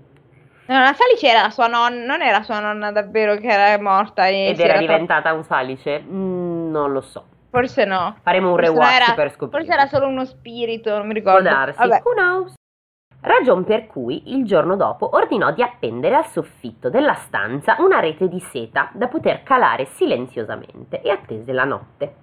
[0.71, 4.57] Nonna Salice era la sua nonna, non era sua nonna davvero che era morta ed
[4.61, 6.01] era era diventata un salice?
[6.01, 7.25] Mm, non lo so.
[7.51, 8.17] Forse no.
[8.23, 9.65] Faremo un Forse rewatch era- per scoprire.
[9.65, 11.49] Forse era solo uno spirito, non mi Può ricordo.
[11.49, 11.79] darsi.
[11.79, 12.01] Vabbè.
[12.05, 12.55] Who knows?
[13.23, 18.29] Ragion per cui il giorno dopo ordinò di appendere al soffitto della stanza una rete
[18.29, 22.15] di seta da poter calare silenziosamente e attese la notte.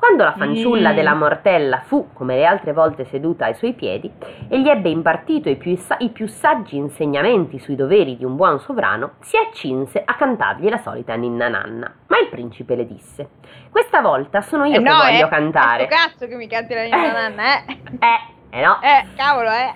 [0.00, 0.94] Quando la fanciulla Mm.
[0.94, 4.10] della mortella fu, come le altre volte, seduta ai suoi piedi
[4.48, 8.58] e gli ebbe impartito i più, i più saggi insegnamenti sui doveri di un buon
[8.60, 11.94] sovrano, si accinse a cantargli la solita ninna nanna.
[12.06, 13.28] Ma il principe le disse:
[13.70, 15.84] Questa volta sono io Eh che no, voglio eh, cantare.
[15.84, 17.64] è cazzo che mi canti la mia nanna, eh.
[18.00, 18.80] Eh, eh no.
[18.80, 19.74] Eh, cavolo, eh.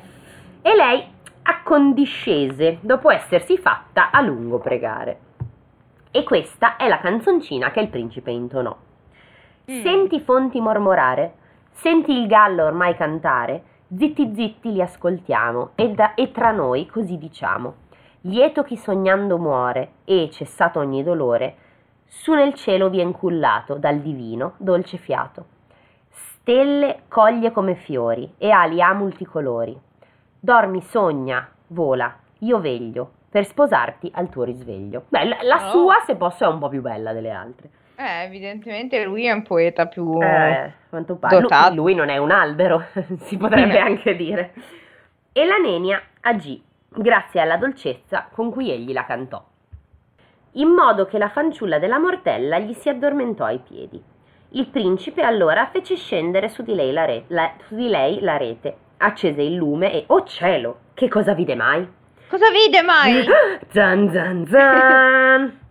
[0.62, 1.04] E lei
[1.42, 5.18] accondiscese dopo essersi fatta a lungo pregare.
[6.10, 8.74] E questa è la canzoncina che il principe intonò.
[9.70, 9.82] Mm.
[9.82, 11.34] Senti fonti mormorare,
[11.70, 13.62] senti il gallo ormai cantare,
[13.96, 17.74] zitti zitti li ascoltiamo e, da- e tra noi così diciamo.
[18.22, 21.56] Lieto chi sognando muore e, cessato ogni dolore,
[22.06, 25.46] su nel cielo vien cullato dal divino dolce fiato.
[26.10, 29.78] Stelle coglie come fiori e ali ha multicolori.
[30.40, 35.04] Dormi, sogna, vola, io veglio, per sposarti al tuo risveglio.
[35.08, 35.70] Beh, la, la Oh.
[35.70, 37.70] sua, se posso, è un po' più bella delle altre.
[37.96, 40.20] Eh, evidentemente lui è un poeta più...
[40.20, 41.40] Eh, quanto pare.
[41.40, 41.74] Dotato.
[41.74, 42.84] Lui, non è un albero,
[43.22, 44.52] si potrebbe anche dire.
[45.32, 49.44] E la nenia agì, grazie alla dolcezza con cui egli la cantò.
[50.52, 54.00] In modo che la fanciulla della mortella gli si addormentò ai piedi.
[54.50, 58.36] Il principe allora fece scendere su di lei la, re- la- su di lei la
[58.36, 61.84] rete, accese il lume e, oh cielo, che cosa vide mai?
[62.28, 63.24] Cosa vide mai?
[63.70, 65.58] Zan zan zan!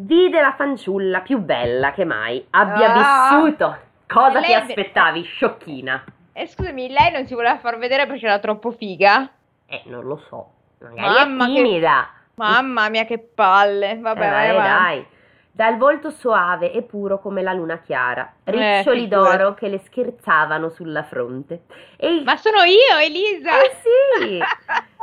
[0.00, 3.28] Vide la fanciulla più bella che mai abbia Ah!
[3.40, 3.76] vissuto.
[4.06, 6.04] Cosa ti aspettavi, sciocchina?
[6.32, 9.28] E scusami, lei non si voleva far vedere perché era troppo figa?
[9.66, 10.50] Eh, non lo so.
[10.80, 12.08] Magari Mamma, è che- timida.
[12.36, 13.98] Mamma mia, che palle.
[14.00, 14.68] Vabbè, Eh, vai avanti.
[14.70, 15.06] dai.
[15.50, 19.36] Dal volto soave e puro come la luna chiara, Eh, riccioli figurati.
[19.36, 21.62] d'oro che le scherzavano sulla fronte.
[21.98, 23.60] Il Ma sono io, Elisa!
[23.60, 24.38] Eh sì!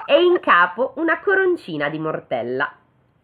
[0.07, 2.71] E in capo una coroncina di mortella.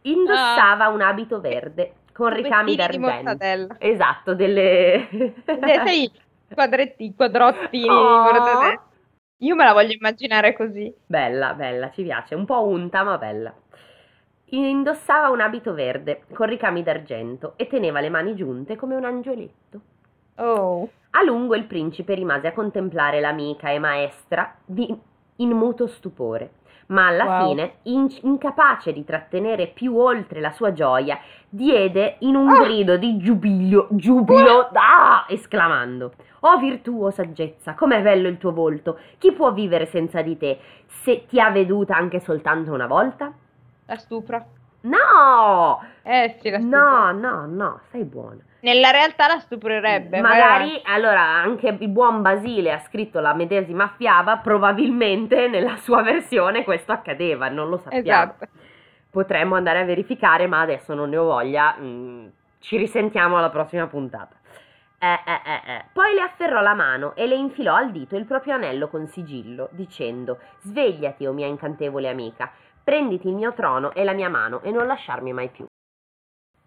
[0.03, 3.43] Indossava un abito verde con ricami d'argento.
[3.79, 5.09] Esatto, delle...
[5.45, 6.11] Eh, Sai,
[6.53, 8.89] quadretti, quadrottini Oh.
[9.37, 10.93] Io me la voglio immaginare così.
[11.05, 13.53] Bella, bella, ci piace, un po' unta ma bella.
[14.53, 19.79] Indossava un abito verde con ricami d'argento e teneva le mani giunte come un angioletto.
[20.35, 20.89] Oh.
[21.11, 24.95] A lungo il principe rimase a contemplare l'amica e maestra di-
[25.37, 26.51] in muto stupore,
[26.91, 27.47] ma alla Wow.
[27.49, 32.59] fine, in- incapace di trattenere più oltre la sua gioia, diede in un Ah!
[32.63, 38.97] grido di giubilo, giubilo, ah, esclamando: Oh virtù, oh saggezza, com'è bello il tuo volto!
[39.17, 43.31] Chi può vivere senza di te, se ti ha veduta anche soltanto una volta?
[43.85, 44.45] La stupra.
[44.81, 45.83] No!
[46.03, 46.57] Eh sì, la.
[46.59, 48.39] No, no, no, stai buona.
[48.61, 50.21] Nella realtà la stuprerebbe.
[50.21, 56.63] Magari, allora, anche il buon Basile ha scritto la medesima fiaba, probabilmente nella sua versione
[56.63, 58.33] questo accadeva, non lo sappiamo.
[58.33, 58.47] Esatto.
[59.09, 61.75] Potremmo andare a verificare, ma adesso non ne ho voglia.
[61.79, 62.27] mm,
[62.59, 64.35] ci risentiamo alla prossima puntata.
[64.99, 65.85] Eh, eh, eh, eh.
[65.91, 69.69] Poi le afferrò la mano e le infilò al dito il proprio anello con sigillo,
[69.71, 72.51] dicendo: Svegliati, o mia incantevole amica,
[72.83, 75.65] prenditi il mio trono e la mia mano e non lasciarmi mai più.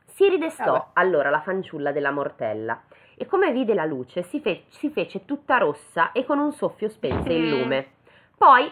[0.07, 0.85] Si ridestò Vabbè.
[0.95, 2.83] allora la fanciulla della mortella
[3.17, 6.89] e come vide la luce si, fe- si fece tutta rossa e con un soffio
[6.89, 7.51] spense il Mm.
[7.51, 7.87] lume.
[8.37, 8.71] Poi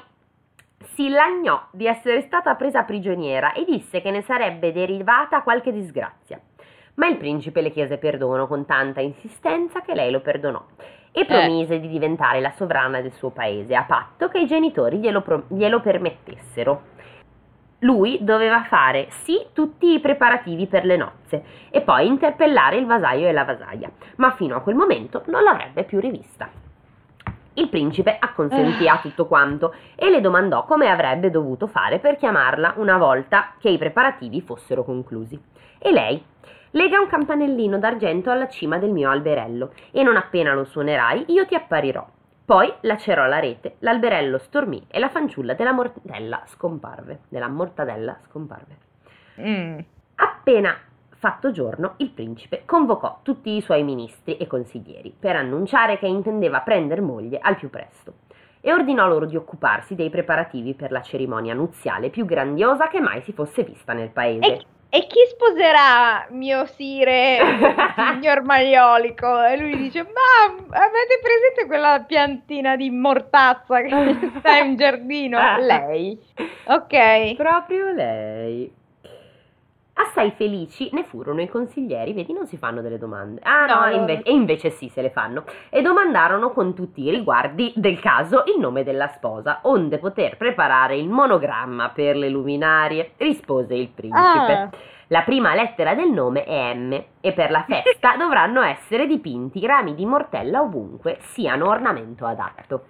[0.95, 6.41] si lagnò di essere stata presa prigioniera e disse che ne sarebbe derivata qualche disgrazia.
[6.95, 10.63] Ma il principe le chiese perdono con tanta insistenza che lei lo perdonò
[11.11, 15.23] e promise di diventare la sovrana del suo paese a patto che i genitori glielo,
[15.23, 16.91] pro- glielo permettessero.
[17.83, 23.27] Lui doveva fare sì tutti i preparativi per le nozze e poi interpellare il vasaio
[23.27, 26.49] e la vasaia, ma fino a quel momento non l'avrebbe più rivista.
[27.55, 32.75] Il principe acconsentì a tutto quanto e le domandò come avrebbe dovuto fare per chiamarla
[32.77, 35.37] una volta che i preparativi fossero conclusi.
[35.79, 36.25] E lei
[36.71, 41.45] lega un campanellino d'argento alla cima del mio alberello e non appena lo suonerai io
[41.47, 42.07] ti apparirò.
[42.45, 47.21] Poi lacerò la rete, l'alberello stormì e la fanciulla della mortadella scomparve.
[47.29, 48.77] Della mortadella scomparve.
[49.41, 49.79] Mm.
[50.17, 50.77] Appena
[51.23, 56.63] fatto giorno, il principe convocò tutti i suoi ministri e consiglieri per annunciare che intendeva
[56.63, 58.15] prender moglie al più presto
[58.61, 63.23] e ordinò loro di occuparsi dei preparativi per la cerimonia nuziale più grandiosa che mai
[63.23, 64.47] si fosse vista nel paese.
[64.47, 67.39] E, e chi sposerà mio sire,
[68.13, 69.43] signor Maiolico?
[69.43, 75.39] E lui dice: Ma avete presente quella piantina di mortazza che sta in giardino?
[75.61, 76.19] Lei.
[76.65, 77.37] Ok.
[77.37, 78.71] Proprio lei.
[80.05, 83.41] Assai felici ne furono i consiglieri, vedi, non si fanno delle domande.
[83.45, 83.97] Ah no, No, e no.
[84.01, 85.45] inve- e invece sì, se le fanno.
[85.71, 90.97] E domandarono con tutti i riguardi del caso il nome della sposa, onde poter preparare
[90.97, 94.53] il monogramma per le luminarie, rispose il principe.
[94.53, 94.71] Ah.
[95.09, 99.95] La prima lettera del nome è M e per la festa dovranno essere dipinti rami
[99.95, 102.85] di mortella ovunque siano ornamento adatto.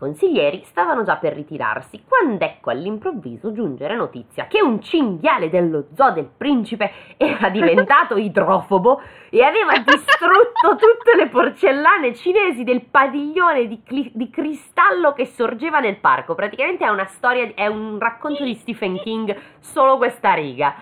[0.00, 6.12] Consiglieri stavano già per ritirarsi quando ecco all'improvviso giungere notizia che un cinghiale dello zoo
[6.12, 13.82] del principe era diventato idrofobo e aveva distrutto tutte le porcellane cinesi del padiglione di,
[13.82, 16.34] cli- di cristallo che sorgeva nel parco.
[16.34, 20.76] Praticamente è una storia, è un racconto di Stephen King, solo questa riga.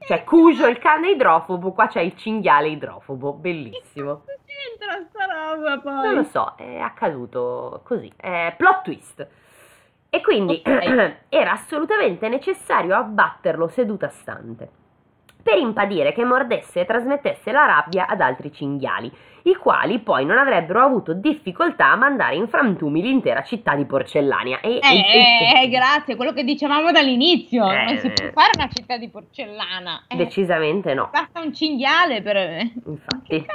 [0.00, 4.24] Cioè, Cujo il cane idrofobo, qua c'è il cinghiale idrofobo, bellissimo.
[4.80, 5.92] C'entra sta roba poi?
[5.92, 8.10] Non lo so, è accaduto così.
[8.16, 9.26] È plot twist.
[10.08, 11.16] E quindi Ok.
[11.28, 14.68] era assolutamente necessario abbatterlo seduta stante
[15.42, 19.10] per impedire che mordesse e trasmettesse la rabbia ad altri cinghiali,
[19.44, 24.60] i quali poi non avrebbero avuto difficoltà a mandare in frantumi l'intera città di Porcellania.
[24.60, 27.70] E, Eh, e- eh, grazie, quello che dicevamo dall'inizio.
[27.70, 27.84] Eh.
[27.84, 30.04] Non si può fare una città di porcellana.
[30.08, 32.36] Eh, decisamente no, basta un cinghiale per.
[32.84, 33.46] infatti.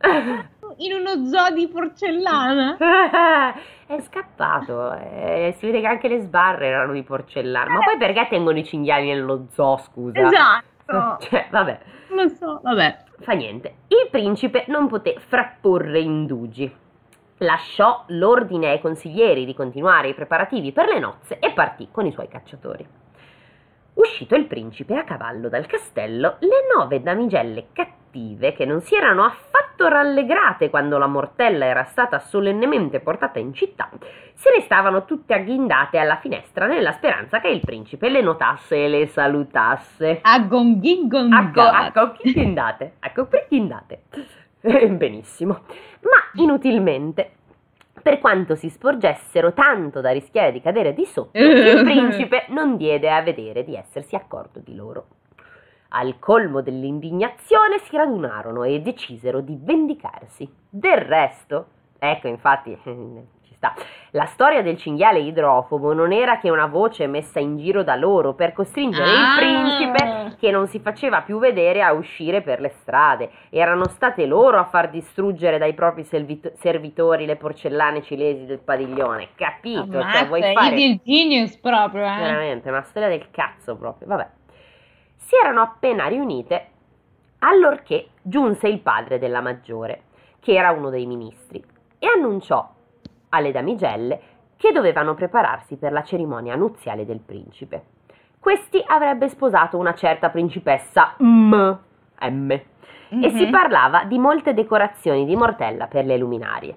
[0.76, 2.76] In uno zoo di porcellana?
[3.86, 7.70] È scappato, eh, si vede che anche le sbarre erano di porcellana.
[7.70, 10.20] Ma poi perché tengono i cinghiali nello zoo, scusa?
[10.20, 10.68] Esatto.
[11.20, 12.96] Cioè, vabbè, Lo so, vabbè.
[13.20, 13.74] fa niente.
[13.88, 16.72] Il principe non poté frapporre indugi.
[17.38, 22.12] Lasciò l'ordine ai consiglieri di continuare i preparativi per le nozze e partì con i
[22.12, 22.84] suoi cacciatori.
[23.94, 29.24] Uscito il principe a cavallo dal castello, le nove damigelle cattive, che non si erano
[29.24, 33.88] affatto rallegrate quando la mortella era stata solennemente portata in città,
[34.34, 38.88] se ne stavano tutte agghindate alla finestra nella speranza che il principe le notasse e
[38.88, 40.20] le salutasse.
[40.22, 40.40] A
[41.92, 42.94] gonghingongate.
[43.00, 43.26] Ecco,
[44.96, 45.60] Benissimo,
[46.02, 47.32] ma inutilmente.
[48.02, 53.10] Per quanto si sporgessero tanto da rischiare di cadere di sotto, il principe non diede
[53.10, 55.06] a vedere di essersi accorto di loro.
[55.90, 60.48] Al colmo dell'indignazione si radunarono e decisero di vendicarsi.
[60.68, 61.66] Del resto,
[61.98, 62.78] ecco infatti,
[63.60, 63.74] ci questa.
[64.12, 68.34] La storia del cinghiale idrofobo non era che una voce messa in giro da loro
[68.34, 69.34] per costringere Ah.
[69.34, 73.30] il principe che non si faceva più vedere a uscire per le strade.
[73.50, 79.28] Erano state loro a far distruggere dai propri servito- servitori le porcellane cinesi del padiglione.
[79.36, 79.92] Capito?
[79.92, 82.16] Cioè, Ammazza, vuoi fare Evil Genius proprio, eh.
[82.16, 84.08] veramente una storia del cazzo proprio.
[84.08, 84.28] Vabbè.
[85.16, 86.66] Si erano appena riunite
[87.40, 90.02] allorché giunse il padre della maggiore,
[90.40, 91.62] che era uno dei ministri,
[91.98, 92.68] e annunciò
[93.30, 94.20] alle damigelle
[94.56, 97.82] che dovevano prepararsi per la cerimonia nuziale del principe.
[98.38, 101.78] Questi avrebbe sposato una certa principessa M.
[102.20, 102.50] M.
[102.52, 103.50] E si Mhm.
[103.50, 106.76] parlava di molte decorazioni di mortella per le luminarie.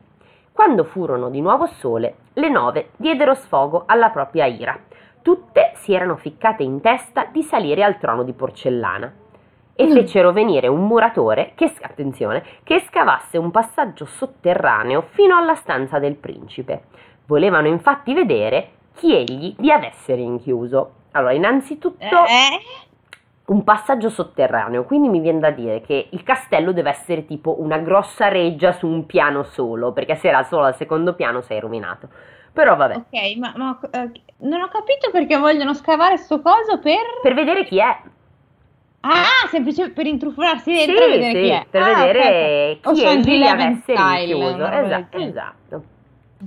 [0.51, 4.77] Quando furono di nuovo sole, le nove diedero sfogo alla propria ira.
[5.21, 9.11] Tutte si erano ficcate in testa di salire al trono di porcellana
[9.75, 9.91] e Mm.
[9.91, 16.15] fecero venire un muratore che, attenzione, che scavasse un passaggio sotterraneo fino alla stanza del
[16.15, 16.83] principe.
[17.25, 20.91] Volevano infatti vedere chi egli li avesse rinchiuso.
[21.11, 22.59] Allora, innanzitutto Eh?
[23.45, 27.77] un passaggio sotterraneo, quindi mi viene da dire che il castello deve essere tipo una
[27.79, 32.07] grossa reggia su un piano solo, perché se era solo al secondo piano sei rovinato.
[32.53, 36.99] Però vabbè, Ok, ma, ma, eh, non ho capito perché vogliono scavare sto coso per...
[37.21, 37.97] per vedere chi è.
[39.05, 41.65] Ah, semplicemente per intrufolarsi Sì, dentro e vedere sì, chi è.
[41.69, 42.19] per Ah, vedere
[42.79, 42.93] ok, ok.
[42.93, 44.65] chi O egli li Eleven avesse rinchiuso.
[44.71, 45.83] Esatto, esatto.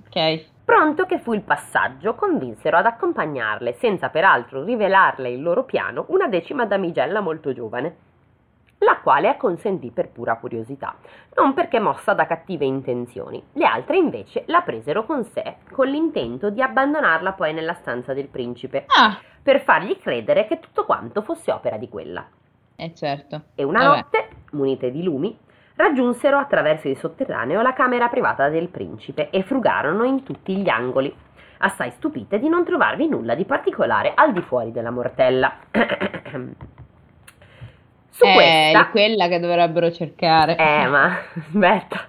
[0.07, 0.45] Ok.
[0.65, 6.29] Pronto che fu il passaggio, convinsero ad accompagnarle, senza peraltro rivelarle il loro piano, una
[6.29, 7.97] decima damigella molto giovane,
[8.79, 10.97] la quale acconsentì per pura curiosità,
[11.37, 13.41] non perché mossa da cattive intenzioni.
[13.53, 18.29] Le altre invece la presero con sé, con l'intento di abbandonarla poi nella stanza del
[18.29, 22.27] principe, Ah, per fargli credere che tutto quanto fosse opera di quella.
[22.77, 23.43] Eh certo.
[23.55, 23.97] E una Vabbè.
[23.97, 25.37] notte, munite di lumi,
[25.77, 31.15] raggiunsero attraverso il sotterraneo la camera privata del principe e frugarono in tutti gli angoli,
[31.59, 35.57] assai stupite di non trovarvi nulla di particolare al di fuori della mortella.
[38.11, 40.57] Su è questa, quella che dovrebbero cercare.
[40.57, 42.09] eh, ma aspetta,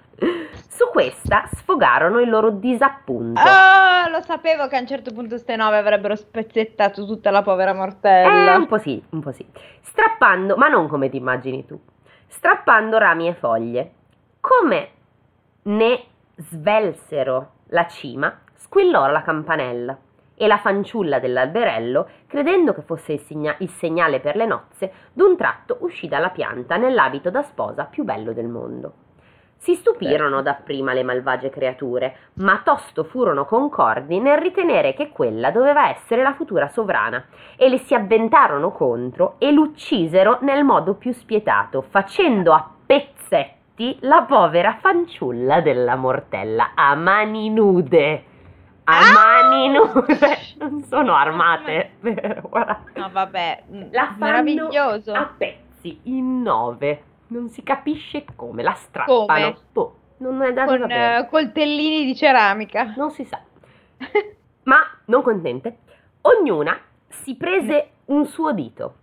[0.78, 3.42] su questa sfogarono il loro disappunto.
[3.44, 7.72] Ah, lo sapevo che a un certo punto ste nove avrebbero spezzettato tutta la povera
[7.72, 8.56] Eh, mortella.
[8.56, 9.44] un po' sì, un po' sì.
[9.82, 11.80] Strappando, ma non come ti immagini tu,
[12.28, 13.92] strappando rami e foglie.
[14.40, 14.90] Come
[15.64, 16.04] ne
[16.36, 19.98] svelsero la cima, squillò la campanella
[20.36, 25.36] e la fanciulla dell'alberello, credendo che fosse il, segna- il segnale per le nozze, d'un
[25.36, 28.94] tratto uscì dalla pianta nell'abito da sposa più bello del mondo.
[29.58, 35.90] Si stupirono dapprima le malvagie creature, ma tosto furono concordi nel ritenere che quella doveva
[35.90, 37.26] essere la futura sovrana
[37.58, 44.24] e le si avventarono contro e l'uccisero nel modo più spietato, facendo a pezzetti la
[44.24, 48.24] povera fanciulla della mortella a mani nude.
[48.86, 49.12] A Ah!
[49.14, 52.42] mani nude, non sono armate, vero?
[52.48, 52.80] Guarda.
[52.96, 55.12] No, vabbè, La meraviglioso.
[55.14, 57.04] a pezzi, in nove.
[57.28, 59.26] Non si capisce come, la strappano.
[59.26, 59.58] Come?
[59.72, 62.94] Boh, non è da Con eh, coltellini di ceramica.
[62.96, 63.40] Non si sa.
[64.64, 65.78] Ma, non contente,
[66.22, 68.96] ognuna si prese un suo dito.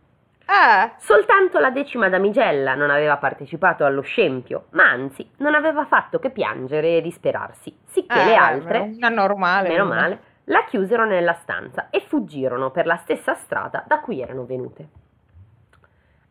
[0.47, 6.19] Ah, Soltanto la decima damigella non aveva partecipato allo scempio, ma anzi non aveva fatto
[6.19, 9.69] che piangere e disperarsi, sicché ah, le altre, Una normale.
[9.69, 14.45] meno male, la chiusero nella stanza e fuggirono per la stessa strada da cui erano
[14.45, 14.89] venute.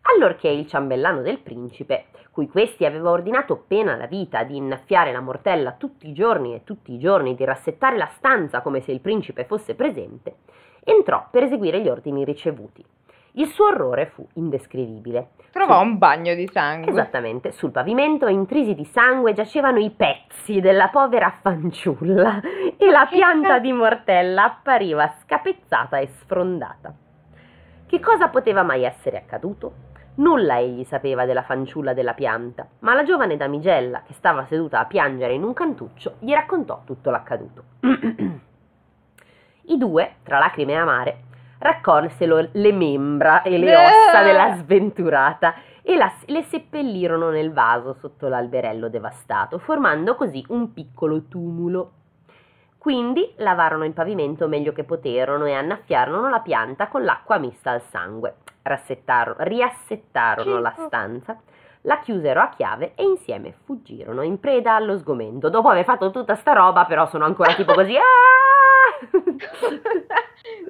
[0.03, 5.21] Allorché il ciambellano del principe, cui questi aveva ordinato pena la vita di innaffiare la
[5.21, 8.99] mortella tutti i giorni e tutti i giorni di rassettare la stanza come se il
[8.99, 10.37] principe fosse presente,
[10.83, 12.83] entrò per eseguire gli ordini ricevuti.
[13.35, 15.29] Il suo orrore fu indescrivibile.
[15.51, 16.91] Trovò un bagno di sangue.
[16.91, 22.41] Esattamente, sul pavimento intrisi di sangue giacevano i pezzi della povera fanciulla
[22.77, 26.93] e la pianta di mortella appariva scapezzata e sfrondata.
[27.87, 29.91] Che cosa poteva mai essere accaduto?
[30.15, 34.85] Nulla egli sapeva della fanciulla della pianta, ma la giovane damigella, che stava seduta a
[34.85, 37.63] piangere in un cantuccio, gli raccontò tutto l'accaduto.
[39.65, 41.17] I due, tra lacrime amare,
[41.57, 48.27] raccolsero le membra e le ossa della sventurata e la- le seppellirono nel vaso sotto
[48.27, 51.91] l'alberello devastato, formando così un piccolo tumulo.
[52.77, 57.81] Quindi lavarono il pavimento meglio che poterono e annaffiarono la pianta con l'acqua mista al
[57.89, 58.35] sangue.
[58.63, 61.37] Rassettarono, riassettarono la stanza,
[61.81, 65.49] la chiusero a chiave e insieme fuggirono in preda allo sgomento.
[65.49, 67.95] Dopo aver fatto tutta sta roba, però sono ancora tipo così.
[67.99, 68.01] "Ah!"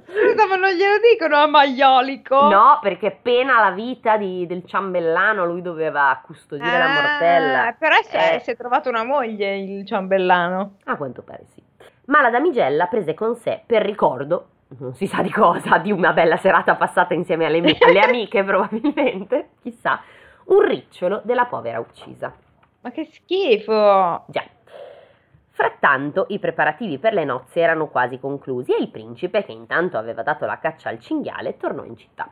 [0.06, 2.48] Scusa, ma non glielo dicono a maiolico?
[2.48, 7.76] No, perché pena la vita di- del ciambellano, lui doveva custodire la Ah, mortella.
[7.78, 8.39] Però si è, Eh.
[8.39, 10.78] si è trovato una moglie il ciambellano.
[10.86, 11.62] A quanto pare sì.
[12.06, 14.48] ma la damigella prese con sé per ricordo,
[14.80, 19.50] non si sa di cosa, di una bella serata passata insieme alle, alle amiche probabilmente,
[19.62, 20.02] chissà,
[20.46, 22.34] un ricciolo della povera uccisa.
[22.82, 24.24] Ma che schifo!
[24.28, 24.44] Già.
[25.52, 30.24] Frattanto i preparativi per le nozze erano quasi conclusi e il principe, che intanto aveva
[30.24, 32.28] dato la caccia al cinghiale, tornò in città.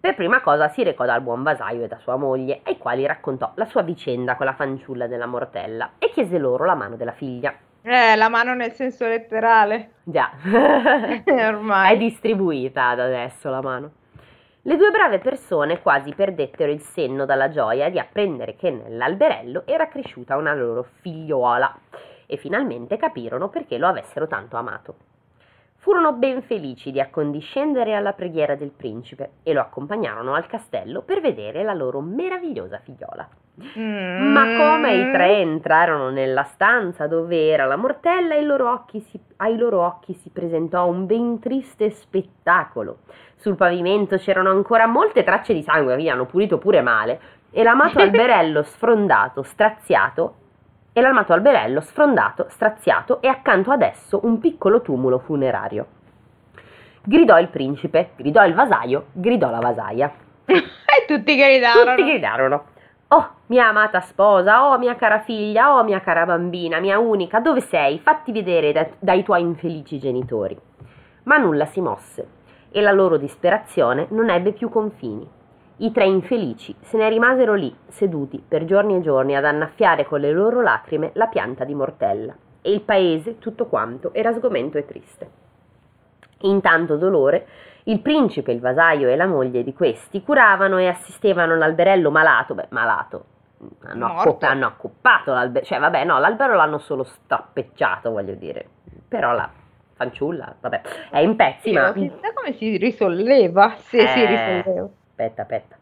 [0.00, 3.52] Per prima cosa si recò dal buon vasaio e da sua moglie, ai quali raccontò
[3.56, 7.54] la sua vicenda con la fanciulla della mortella e chiese loro la mano della figlia.
[7.82, 9.92] Eh, la mano nel senso letterale.
[10.04, 10.30] Già,
[11.26, 11.94] Ormai.
[11.94, 13.92] è distribuita ad adesso la mano.
[14.62, 19.88] Le due brave persone quasi perdettero il senno dalla gioia di apprendere che nell'alberello era
[19.88, 21.74] cresciuta una loro figliuola
[22.26, 24.94] e finalmente capirono perché lo avessero tanto amato.
[25.80, 31.22] Furono ben felici di accondiscendere alla preghiera del principe e lo accompagnarono al castello per
[31.22, 33.26] vedere la loro meravigliosa figliola.
[33.78, 34.30] Mm.
[34.30, 39.18] Ma come i tre entrarono nella stanza dove era la mortella, ai loro, occhi si,
[39.36, 42.98] ai loro occhi si presentò un ben triste spettacolo.
[43.36, 47.20] Sul pavimento c'erano ancora molte tracce di sangue, avevano pulito pure male,
[47.50, 50.34] e l'amato alberello sfrondato, straziato,
[50.92, 55.86] e l'amato alberello sfrondato, straziato, e accanto ad esso un piccolo tumulo funerario.
[57.02, 60.12] Gridò il principe, gridò il vasaio, gridò la vasaia.
[60.44, 61.94] e tutti gridarono.
[61.94, 62.64] Tutti gridarono.
[63.08, 67.60] Oh, mia amata sposa, oh, mia cara figlia, oh, mia cara bambina, mia unica, dove
[67.60, 67.98] sei?
[67.98, 70.56] Fatti vedere da- dai tuoi infelici genitori.
[71.24, 72.28] Ma nulla si mosse
[72.70, 75.28] e la loro disperazione non ebbe più confini.
[75.82, 80.20] I tre infelici se ne rimasero lì, seduti per giorni e giorni ad annaffiare con
[80.20, 84.84] le loro lacrime la pianta di Mortella, e il paese, tutto quanto, era sgomento e
[84.84, 85.30] triste.
[86.40, 87.46] Intanto dolore,
[87.84, 92.66] il principe, il vasaio e la moglie di questi curavano e assistevano l'alberello malato, beh,
[92.68, 93.24] malato,
[93.84, 98.68] hanno, accop- hanno accoppato l'albero, cioè vabbè no, l'albero l'hanno solo strappecciato, voglio dire,
[99.08, 99.48] però la
[99.94, 101.90] fanciulla, vabbè, è in pezzi, ma...
[101.94, 104.26] Chissà come si risolleva, se si Eh.
[104.26, 104.88] risolleva.
[105.20, 105.76] Aspetta, aspetta.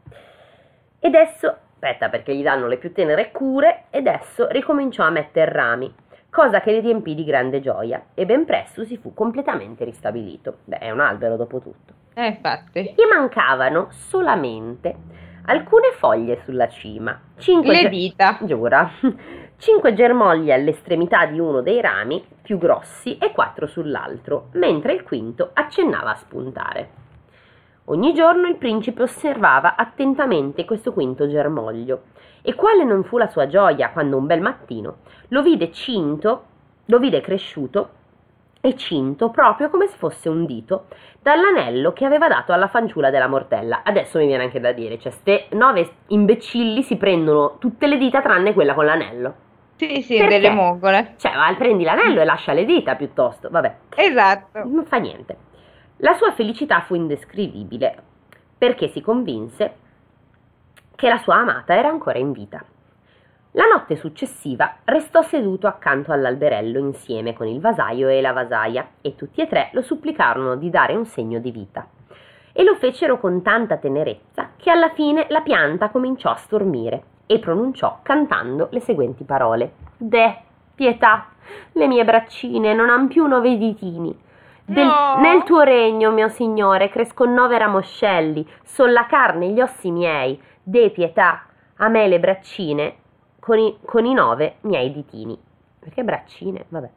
[0.98, 5.48] Ed esso, aspetta perché gli danno le più tenere cure, ed esso ricominciò a metter
[5.48, 5.94] rami,
[6.28, 10.58] cosa che li riempì di grande gioia, e ben presto si fu completamente ristabilito.
[10.64, 11.94] Beh, è un albero dopo tutto.
[12.14, 12.94] Eh, infatti.
[12.96, 14.96] Gli mancavano solamente
[15.44, 18.38] alcune foglie sulla cima, cinque Le ge- dita.
[18.42, 18.90] Giura.
[19.60, 25.50] Cinque germogli all'estremità di uno dei rami, più grossi, e quattro sull'altro, mentre il quinto
[25.52, 26.90] accennava a spuntare.
[27.90, 32.02] Ogni giorno il principe osservava attentamente questo quinto germoglio,
[32.42, 34.96] e quale non fu la sua gioia quando un bel mattino
[35.28, 36.44] lo vide cinto,
[36.86, 37.90] lo vide cresciuto
[38.60, 40.86] e cinto proprio come se fosse un dito
[41.22, 43.80] dall'anello che aveva dato alla fanciulla della mortella.
[43.84, 48.20] Adesso mi viene anche da dire, cioè ste nove imbecilli si prendono tutte le dita
[48.20, 49.34] tranne quella con l'anello.
[49.76, 50.40] Sì, sì, Perché?
[50.40, 51.14] delle mongole.
[51.16, 53.76] Cioè, prendi l'anello e lascia le dita piuttosto, vabbè.
[53.94, 54.64] Esatto.
[54.64, 55.47] Non fa niente.
[56.00, 58.02] La sua felicità fu indescrivibile
[58.56, 59.74] perché si convinse
[60.94, 62.64] che la sua amata era ancora in vita.
[63.52, 69.16] La notte successiva restò seduto accanto all'alberello insieme con il vasaio e la vasaia e
[69.16, 71.84] tutti e tre lo supplicarono di dare un segno di vita.
[72.52, 77.40] E lo fecero con tanta tenerezza che alla fine la pianta cominciò a stormire e
[77.40, 79.72] pronunciò cantando le seguenti parole.
[79.96, 80.36] De,
[80.76, 81.26] pietà,
[81.72, 84.26] le mie braccine non han più nove ditini.
[84.70, 85.16] Del- No.
[85.20, 90.38] Nel tuo regno, mio signore, crescon nove ramoscelli, son la carne e gli ossi miei.
[90.62, 91.46] De pietà,
[91.76, 92.96] a me le braccine,
[93.40, 95.38] con i, con i nove miei ditini.
[95.78, 96.66] Perché braccine?
[96.68, 96.90] Vabbè.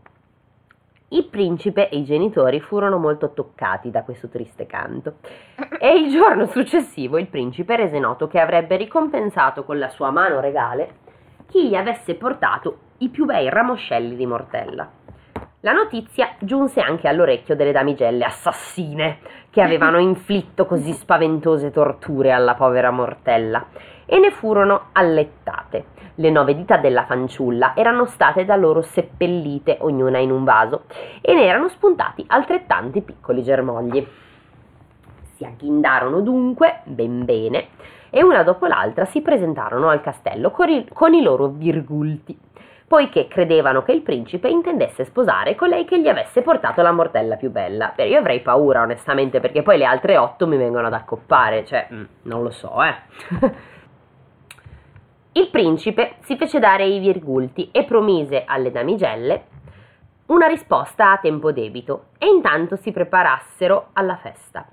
[1.13, 5.15] Il principe e i genitori furono molto toccati da questo triste canto
[5.79, 10.39] e il giorno successivo il principe rese noto che avrebbe ricompensato con la sua mano
[10.39, 10.95] regale
[11.47, 14.89] chi gli avesse portato i più bei ramoscelli di mortella.
[15.63, 19.19] La notizia giunse anche all'orecchio delle damigelle assassine
[19.51, 23.67] che avevano inflitto così spaventose torture alla povera mortella
[24.07, 25.85] e ne furono allettate.
[26.15, 30.85] Le nove dita della fanciulla erano state da loro seppellite, ognuna in un vaso,
[31.21, 34.07] e ne erano spuntati altrettanti piccoli germogli.
[35.35, 37.67] Si agghindarono dunque, ben bene,
[38.09, 42.35] e una dopo l'altra si presentarono al castello con i, con i loro virgulti,
[42.91, 47.49] poiché credevano che il principe intendesse sposare colei che gli avesse portato la mortella più
[47.49, 47.93] bella.
[47.95, 51.87] Beh, io avrei paura, onestamente, perché poi le altre otto mi vengono ad accoppare, cioè,
[51.89, 52.95] mm, non lo so, eh.
[55.31, 59.43] Il principe si fece dare i virgulti e promise alle damigelle
[60.25, 64.67] una risposta a tempo debito e intanto si preparassero alla festa.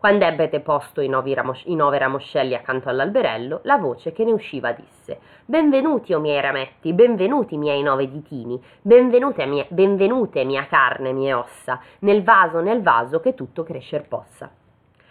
[0.00, 4.72] Quando ebbe posto i, ramos- i nove ramoscelli accanto all'alberello, la voce che ne usciva
[4.72, 11.34] disse: Benvenuti, o miei rametti, benvenuti, miei nove ditini, benvenute mia, benvenute mia carne, mie
[11.34, 14.50] ossa, nel vaso, nel vaso che tutto crescer possa.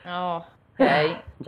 [0.05, 0.81] Oh, ok.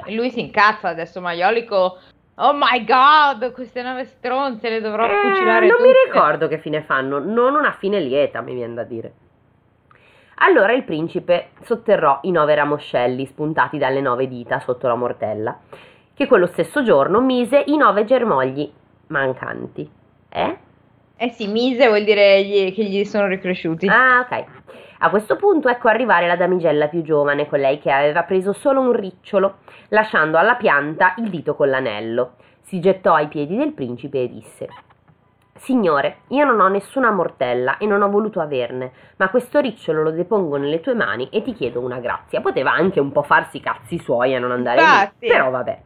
[0.06, 1.98] E lui si incazza adesso, Maiolico.
[2.36, 5.90] Oh my god, queste nove stronze le dovrò Eh, fucilare non tutte.
[5.90, 9.14] mi ricordo che fine fanno, non una fine lieta, mi viene da dire.
[10.44, 15.60] Allora il principe sotterrò i nove ramoscelli spuntati dalle nove dita sotto la mortella,
[16.16, 18.72] che quello stesso giorno mise i nove germogli
[19.08, 19.88] mancanti.
[20.30, 20.58] Eh?
[21.16, 23.88] Eh sì, mise vuol dire gli- che gli sono ricresciuti.
[23.88, 24.46] Ah, ok.
[25.04, 28.94] A questo punto ecco arrivare la damigella più giovane, colei che aveva preso solo un
[28.94, 29.58] ricciolo,
[29.90, 32.34] lasciando alla pianta il dito con l'anello.
[32.62, 34.68] Si gettò ai piedi del principe e disse:
[35.62, 40.10] Signore, io non ho nessuna mortella e non ho voluto averne, ma questo ricciolo lo
[40.10, 42.42] depongo nelle tue mani e ti chiedo una grazia.
[42.42, 45.16] Poteva anche un po' farsi i cazzi suoi e non andare Infatti.
[45.20, 45.82] lì, però vabbè.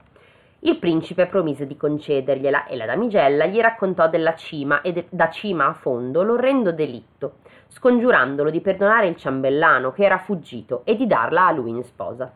[0.60, 5.30] Il principe promise di concedergliela e la damigella gli raccontò della cima e de- da
[5.30, 11.06] cima a fondo l'orrendo delitto, scongiurandolo di perdonare il ciambellano che era fuggito e di
[11.06, 12.32] darla a lui in sposa.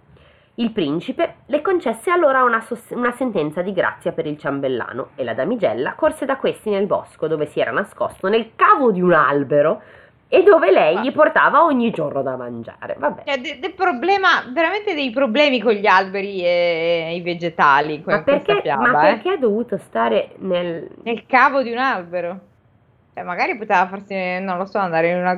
[0.60, 5.24] Il principe le concesse allora una, sos- una sentenza di grazia per il ciambellano e
[5.24, 9.14] la damigella corse da questi nel bosco dove si era nascosto nel cavo di un
[9.14, 9.82] albero
[10.28, 12.96] e dove lei gli portava ogni giorno da mangiare.
[13.00, 13.24] Vabbè.
[13.26, 18.02] Cioè, de- de problema, veramente dei problemi con gli alberi e i vegetali.
[18.04, 19.14] que- Ma perché, fiaba, ma eh.
[19.14, 22.40] perché ha dovuto stare nel, Nel cavo di un albero.
[23.14, 25.36] Cioè, magari poteva farsi, non lo so, andare in una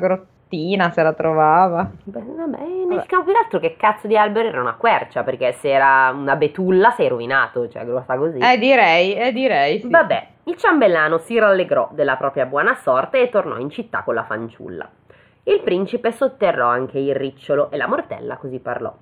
[0.51, 1.89] grottina se la trovava.
[2.03, 6.11] Beh, vabbè, nel campo d'altro che cazzo di albero era una quercia, perché se era
[6.13, 8.39] una betulla sei rovinato, cioè grossa così.
[8.39, 9.79] Eh, direi, eh, direi.
[9.79, 9.89] Sì.
[9.89, 14.23] Vabbè, il ciambellano si rallegrò della propria buona sorte e tornò in città con la
[14.23, 14.89] fanciulla.
[15.43, 18.93] Il principe sotterrò anche il ricciolo e la mortella così parlò.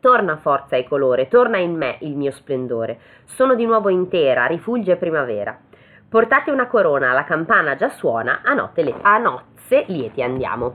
[0.00, 2.98] Torna forza e colore, torna in me il mio splendore.
[3.24, 5.56] Sono di nuovo intera, rifulge primavera.
[6.08, 9.18] Portate una corona, la campana già suona, a, notte le- a
[9.72, 10.74] nozze lieti andiamo.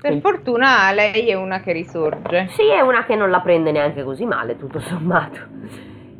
[0.00, 2.46] Per fortuna lei è una che risorge.
[2.48, 5.40] Sì, è una che non la prende neanche così male, tutto sommato.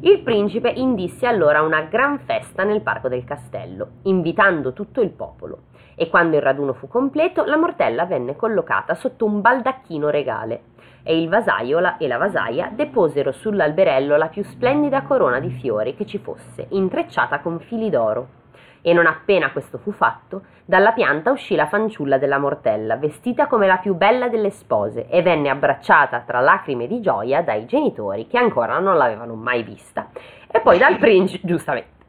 [0.00, 5.58] Il principe indisse allora una gran festa nel parco del castello, invitando tutto il popolo.
[5.94, 10.62] E quando il raduno fu completo, la mortella venne collocata sotto un baldacchino regale
[11.02, 15.94] e il vasaio la- e la vasaia deposero sull'alberello la più splendida corona di fiori
[15.94, 18.44] che ci fosse, intrecciata con fili d'oro.
[18.86, 23.66] E non appena questo fu fatto, dalla pianta uscì la fanciulla della mortella, vestita come
[23.66, 28.38] la più bella delle spose, e venne abbracciata tra lacrime di gioia dai genitori che
[28.38, 30.10] ancora non l'avevano mai vista.
[30.46, 32.04] E poi dal principe, giustamente,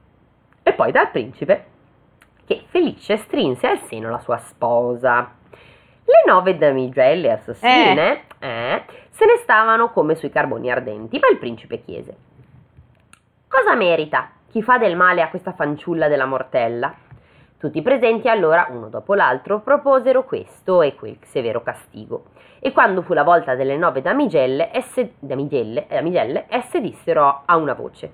[0.62, 1.66] e poi dal principe,
[2.46, 5.32] che felice strinse al seno la sua sposa.
[6.06, 11.82] Le nove damigelle assassine eh, se ne stavano come sui carboni ardenti, ma il principe
[11.82, 12.16] chiese:
[13.48, 16.92] Cosa merita chi fa del male a questa fanciulla della mortella?
[17.60, 22.30] Tutti i presenti allora, uno dopo l'altro, proposero questo e quel severo castigo.
[22.58, 27.76] E quando fu la volta delle nove damigelle, esse, damigelle, damigelle, esse dissero a una
[27.76, 28.14] voce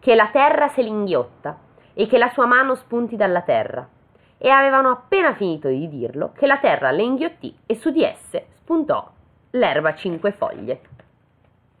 [0.00, 1.58] che la terra se l'inghiotta
[1.94, 3.88] e che la sua mano spunti dalla terra.
[4.36, 8.46] E avevano appena finito di dirlo che la terra le inghiottì e su di esse
[8.54, 9.08] spuntò
[9.50, 10.80] l'erba cinque foglie.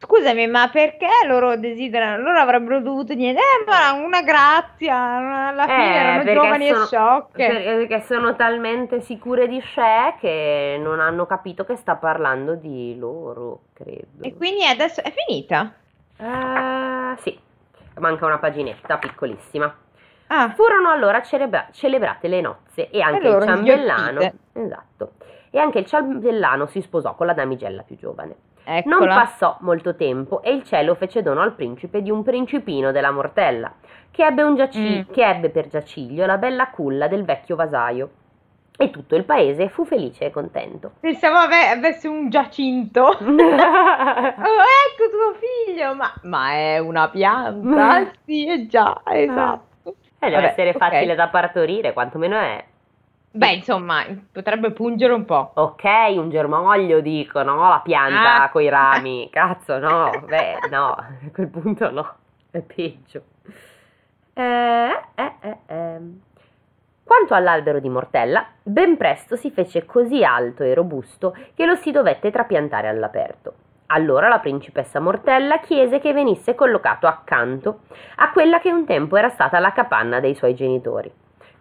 [0.04, 2.22] Scusami, ma perché loro desiderano?
[2.22, 6.86] Loro avrebbero dovuto dire, eh, ma una grazia, alla fine Eh, erano giovani sono- e
[6.86, 7.46] sciocche.
[7.46, 12.96] per- perché sono talmente sicure di sé che non hanno capito che sta parlando di
[12.98, 14.22] loro, credo.
[14.22, 15.72] E quindi adesso è finita.
[16.18, 17.38] Eh, sì,
[17.98, 19.74] manca una paginetta piccolissima.
[20.28, 24.32] Ah, Furono allora celebra- celebrate le nozze e anche loro il ciambellano.
[24.52, 25.12] Esatto.
[25.50, 28.34] E anche il ciambellano si sposò con la damigella più giovane.
[28.64, 28.96] Eccola.
[28.96, 33.10] Non passò molto tempo e il cielo fece dono al principe di un principino della
[33.10, 33.72] mortella,
[34.10, 35.12] che ebbe, un giaci- Mm.
[35.12, 38.10] che ebbe per giaciglio la bella culla del vecchio vasaio.
[38.76, 40.94] E tutto il paese fu felice e contento.
[40.98, 43.02] Pensavo ave- avesse un Giacinto.
[43.22, 45.34] Oh, ecco tuo
[45.64, 48.10] figlio, ma, ma è una pianta?
[48.26, 49.72] sì, è già, esatto.
[49.84, 52.64] Eh, deve Vabbè, essere facile da partorire, quantomeno è.
[53.36, 55.50] Beh, insomma, potrebbe pungere un po'.
[55.54, 55.82] Ok,
[56.16, 57.68] un germoglio dico, no?
[57.68, 58.48] La pianta Ah.
[58.50, 59.28] coi rami.
[59.32, 62.14] Cazzo, no, beh, no, a quel punto no,
[62.52, 63.22] è peggio.
[64.34, 66.20] Eh, eh, eh, ehm.
[67.02, 71.90] Quanto all'albero di Mortella, ben presto si fece così alto e robusto che lo si
[71.90, 73.54] dovette trapiantare all'aperto.
[73.86, 77.80] Allora la principessa Mortella chiese che venisse collocato accanto
[78.16, 81.12] a quella che un tempo era stata la capanna dei suoi genitori.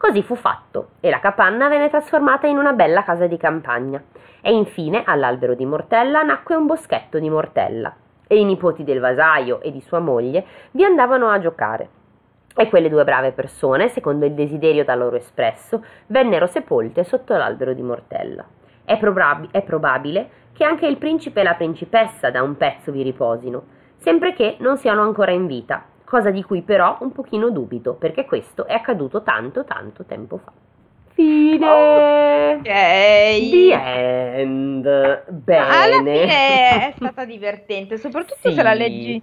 [0.06, 4.04] Così fu fatto e la capanna venne trasformata in una bella casa di campagna.
[4.42, 7.96] E infine all'albero di Mortella nacque un boschetto di Mortella.
[8.28, 11.88] e i nipoti del vasaio e di sua moglie vi andavano a giocare.
[12.54, 17.72] E quelle due brave persone, secondo il desiderio da loro espresso, vennero sepolte sotto l'albero
[17.72, 18.44] di Mortella.
[18.84, 23.04] È, probab- è probabile che anche il principe e la principessa da un pezzo vi
[23.04, 23.64] riposino,
[24.00, 28.26] sempre che non siano ancora in vita, cosa di cui però un pochino dubito, perché
[28.26, 30.52] questo è accaduto tanto tanto tempo fa.
[31.14, 31.66] Fine.
[31.68, 32.64] Ok.
[32.64, 35.24] The end.
[35.32, 35.66] Bene.
[35.66, 38.54] Alla fine è stata divertente, soprattutto Sì.
[38.54, 39.20] se la leggi,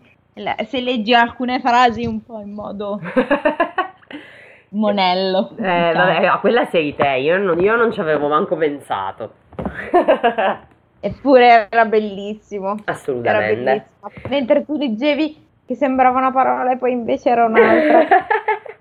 [0.66, 2.99] se leggi alcune frasi un po' in modo
[4.70, 5.51] monello.
[5.51, 5.93] Eh, diciamo.
[5.93, 9.32] vabbè, no, quella sei te, io non, io non ci avevo manco pensato.
[11.03, 12.70] Eppure era bellissimo.
[12.72, 13.62] Era Assolutamente.
[13.62, 14.28] bellissimo.
[14.28, 18.01] Mentre tu leggevi che sembrava una parola e poi invece era un'altra.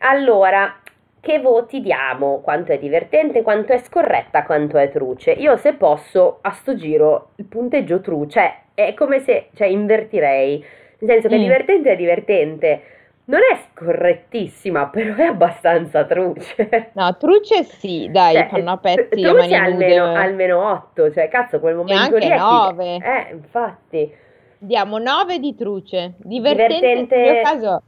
[0.00, 0.80] allora,
[1.18, 2.40] che voti diamo?
[2.42, 5.30] Quanto è divertente, quanto è scorretta, quanto è truce?
[5.30, 10.62] Io se posso, a sto giro, il punteggio truce, cioè, è come se, cioè, invertirei.
[10.98, 11.42] Nel senso che Mm.
[11.42, 12.82] divertente è divertente.
[13.28, 16.90] Non è scorrettissima, però è abbastanza truce.
[16.92, 20.18] No, truce sì, dai, Cioè, fanno a pezzi le truce mani almeno, nude.
[20.18, 22.96] almeno 8, cioè cazzo quel momento Neanche lì è chi- nove.
[22.96, 24.24] Eh, infatti.
[24.58, 26.14] Diamo 9 di truce.
[26.18, 27.82] Divertente, Divertente- nel mio caso.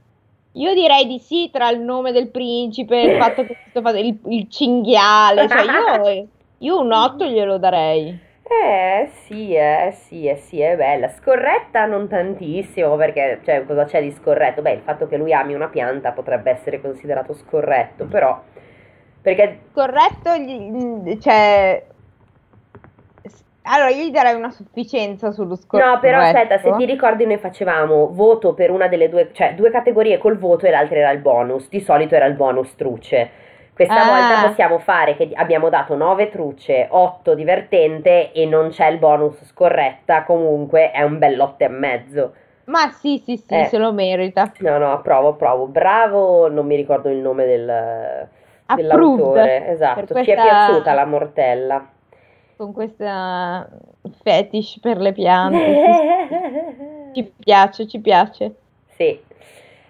[0.53, 4.19] Io direi di sì tra il nome del principe, il fatto che questo fa il,
[4.27, 8.27] il cinghiale, cioè io, io un 8 glielo darei.
[8.51, 11.09] Eh sì, eh sì, eh sì, è bella.
[11.11, 14.63] Scorretta non tantissimo, perché, cioè, cosa c'è di scorretto?
[14.63, 18.41] Beh, il fatto che lui ami una pianta potrebbe essere considerato scorretto, però...
[19.21, 19.61] Perché...
[19.73, 21.85] Corretto, gli- cioè...
[23.71, 25.91] Allora, io gli darei una sufficienza sullo scorretto.
[25.91, 29.71] No, però aspetta, se ti ricordi noi facevamo voto per una delle due, cioè due
[29.71, 31.69] categorie col voto e l'altra era il bonus.
[31.69, 33.31] Di solito era il bonus truce.
[33.75, 34.07] Questa Ah.
[34.07, 39.45] volta possiamo fare che abbiamo dato 9 truce, 8 divertente e non c'è il bonus
[39.45, 42.33] scorretta, comunque è un bell'otto e mezzo.
[42.65, 43.65] Ma sì, sì, sì, Eh.
[43.67, 44.51] se lo merita.
[44.59, 45.67] No, no, approvo, approvo.
[45.67, 48.29] Bravo, non mi ricordo il nome del,
[48.75, 49.69] dell'autore.
[49.69, 51.87] Esatto, per ci è questa- piaciuta la mortella.
[52.59, 53.69] Con questa
[54.23, 55.81] fetish per le piante.
[57.13, 58.57] Ci piace, ci piace.
[58.97, 59.21] Sì.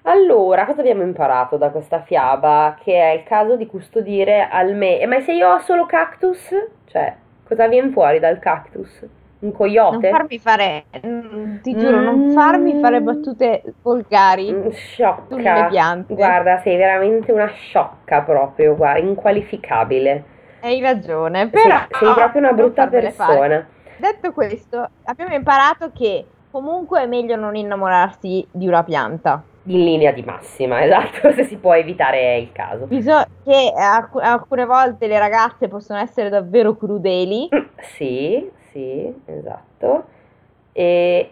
[0.03, 2.77] Allora, cosa abbiamo imparato da questa fiaba?
[2.83, 5.07] Che è il caso di custodire almeno...
[5.09, 6.49] Ma se io ho solo cactus?
[6.87, 9.05] Cioè, cosa viene fuori dal cactus?
[9.41, 9.53] Un
[9.91, 10.09] Non coyote?
[10.11, 12.31] farmi fare, mm, ti giuro, non Mm.
[12.31, 15.69] farmi fare battute volgari Mm, sulle Sciocca.
[15.69, 16.15] piante.
[16.15, 20.25] Guarda, sei veramente una sciocca proprio, guarda, inqualificabile.
[20.61, 23.67] Hai ragione, Sei- però sei, proprio una brutta persona.
[23.97, 29.43] Detto questo, abbiamo imparato che comunque è meglio non innamorarsi di una pianta.
[29.65, 32.87] In linea di massima, esatto, se si può evitare è il caso.
[32.87, 37.49] Bisogna che alc- alcune volte le ragazze possono essere davvero crudeli.
[37.55, 37.65] Mm,
[37.97, 40.05] Sì, sì, esatto.
[40.73, 41.31] E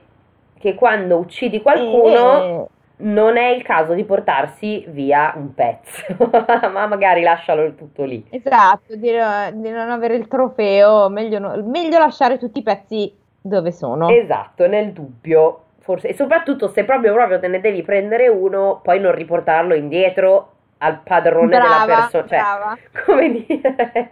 [0.58, 2.66] che quando uccidi qualcuno e-
[2.99, 6.03] non è il caso di portarsi via un pezzo,
[6.72, 8.24] ma magari lascialo tutto lì.
[8.30, 13.72] Esatto, di, di non avere il trofeo, meglio, no- meglio lasciare tutti i pezzi dove
[13.72, 14.09] sono.
[14.09, 18.99] Esatto, nel dubbio, forse, e soprattutto se proprio proprio te ne devi prendere uno, poi
[18.99, 22.78] non riportarlo indietro al padrone della brava, persona, cioè, brava.
[23.05, 24.11] come dire,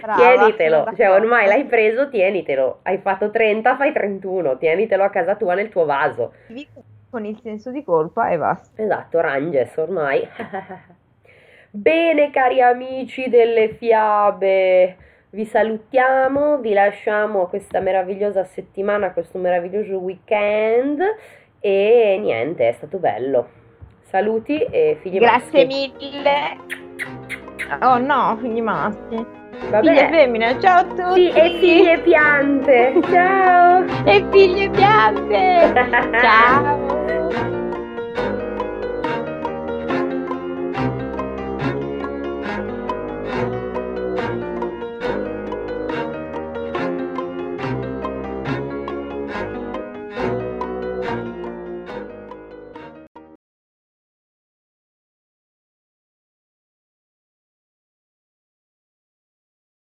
[0.00, 5.34] Brava, tienitelo, cioè ormai l'hai preso, tienitelo, hai fatto 30, fai 31, tienitelo a casa
[5.34, 6.32] tua nel tuo vaso.
[7.14, 8.82] Con il senso di colpa e basta.
[8.82, 10.26] Esatto, Ranges ormai.
[11.70, 14.96] Bene cari amici delle fiabe,
[15.30, 21.00] vi salutiamo, vi lasciamo questa meravigliosa settimana, questo meraviglioso weekend
[21.60, 23.48] e niente, è stato bello.
[24.00, 25.92] Saluti e figli Grazie maschi.
[26.00, 26.56] mille.
[27.80, 29.43] Oh no, figli maschi.
[29.70, 31.14] Va bene, femmina, ciao a tutti!
[31.14, 33.00] Sì, e figlie piante!
[33.10, 33.84] Ciao!
[34.04, 35.72] E figlie piante!
[36.20, 36.94] ciao!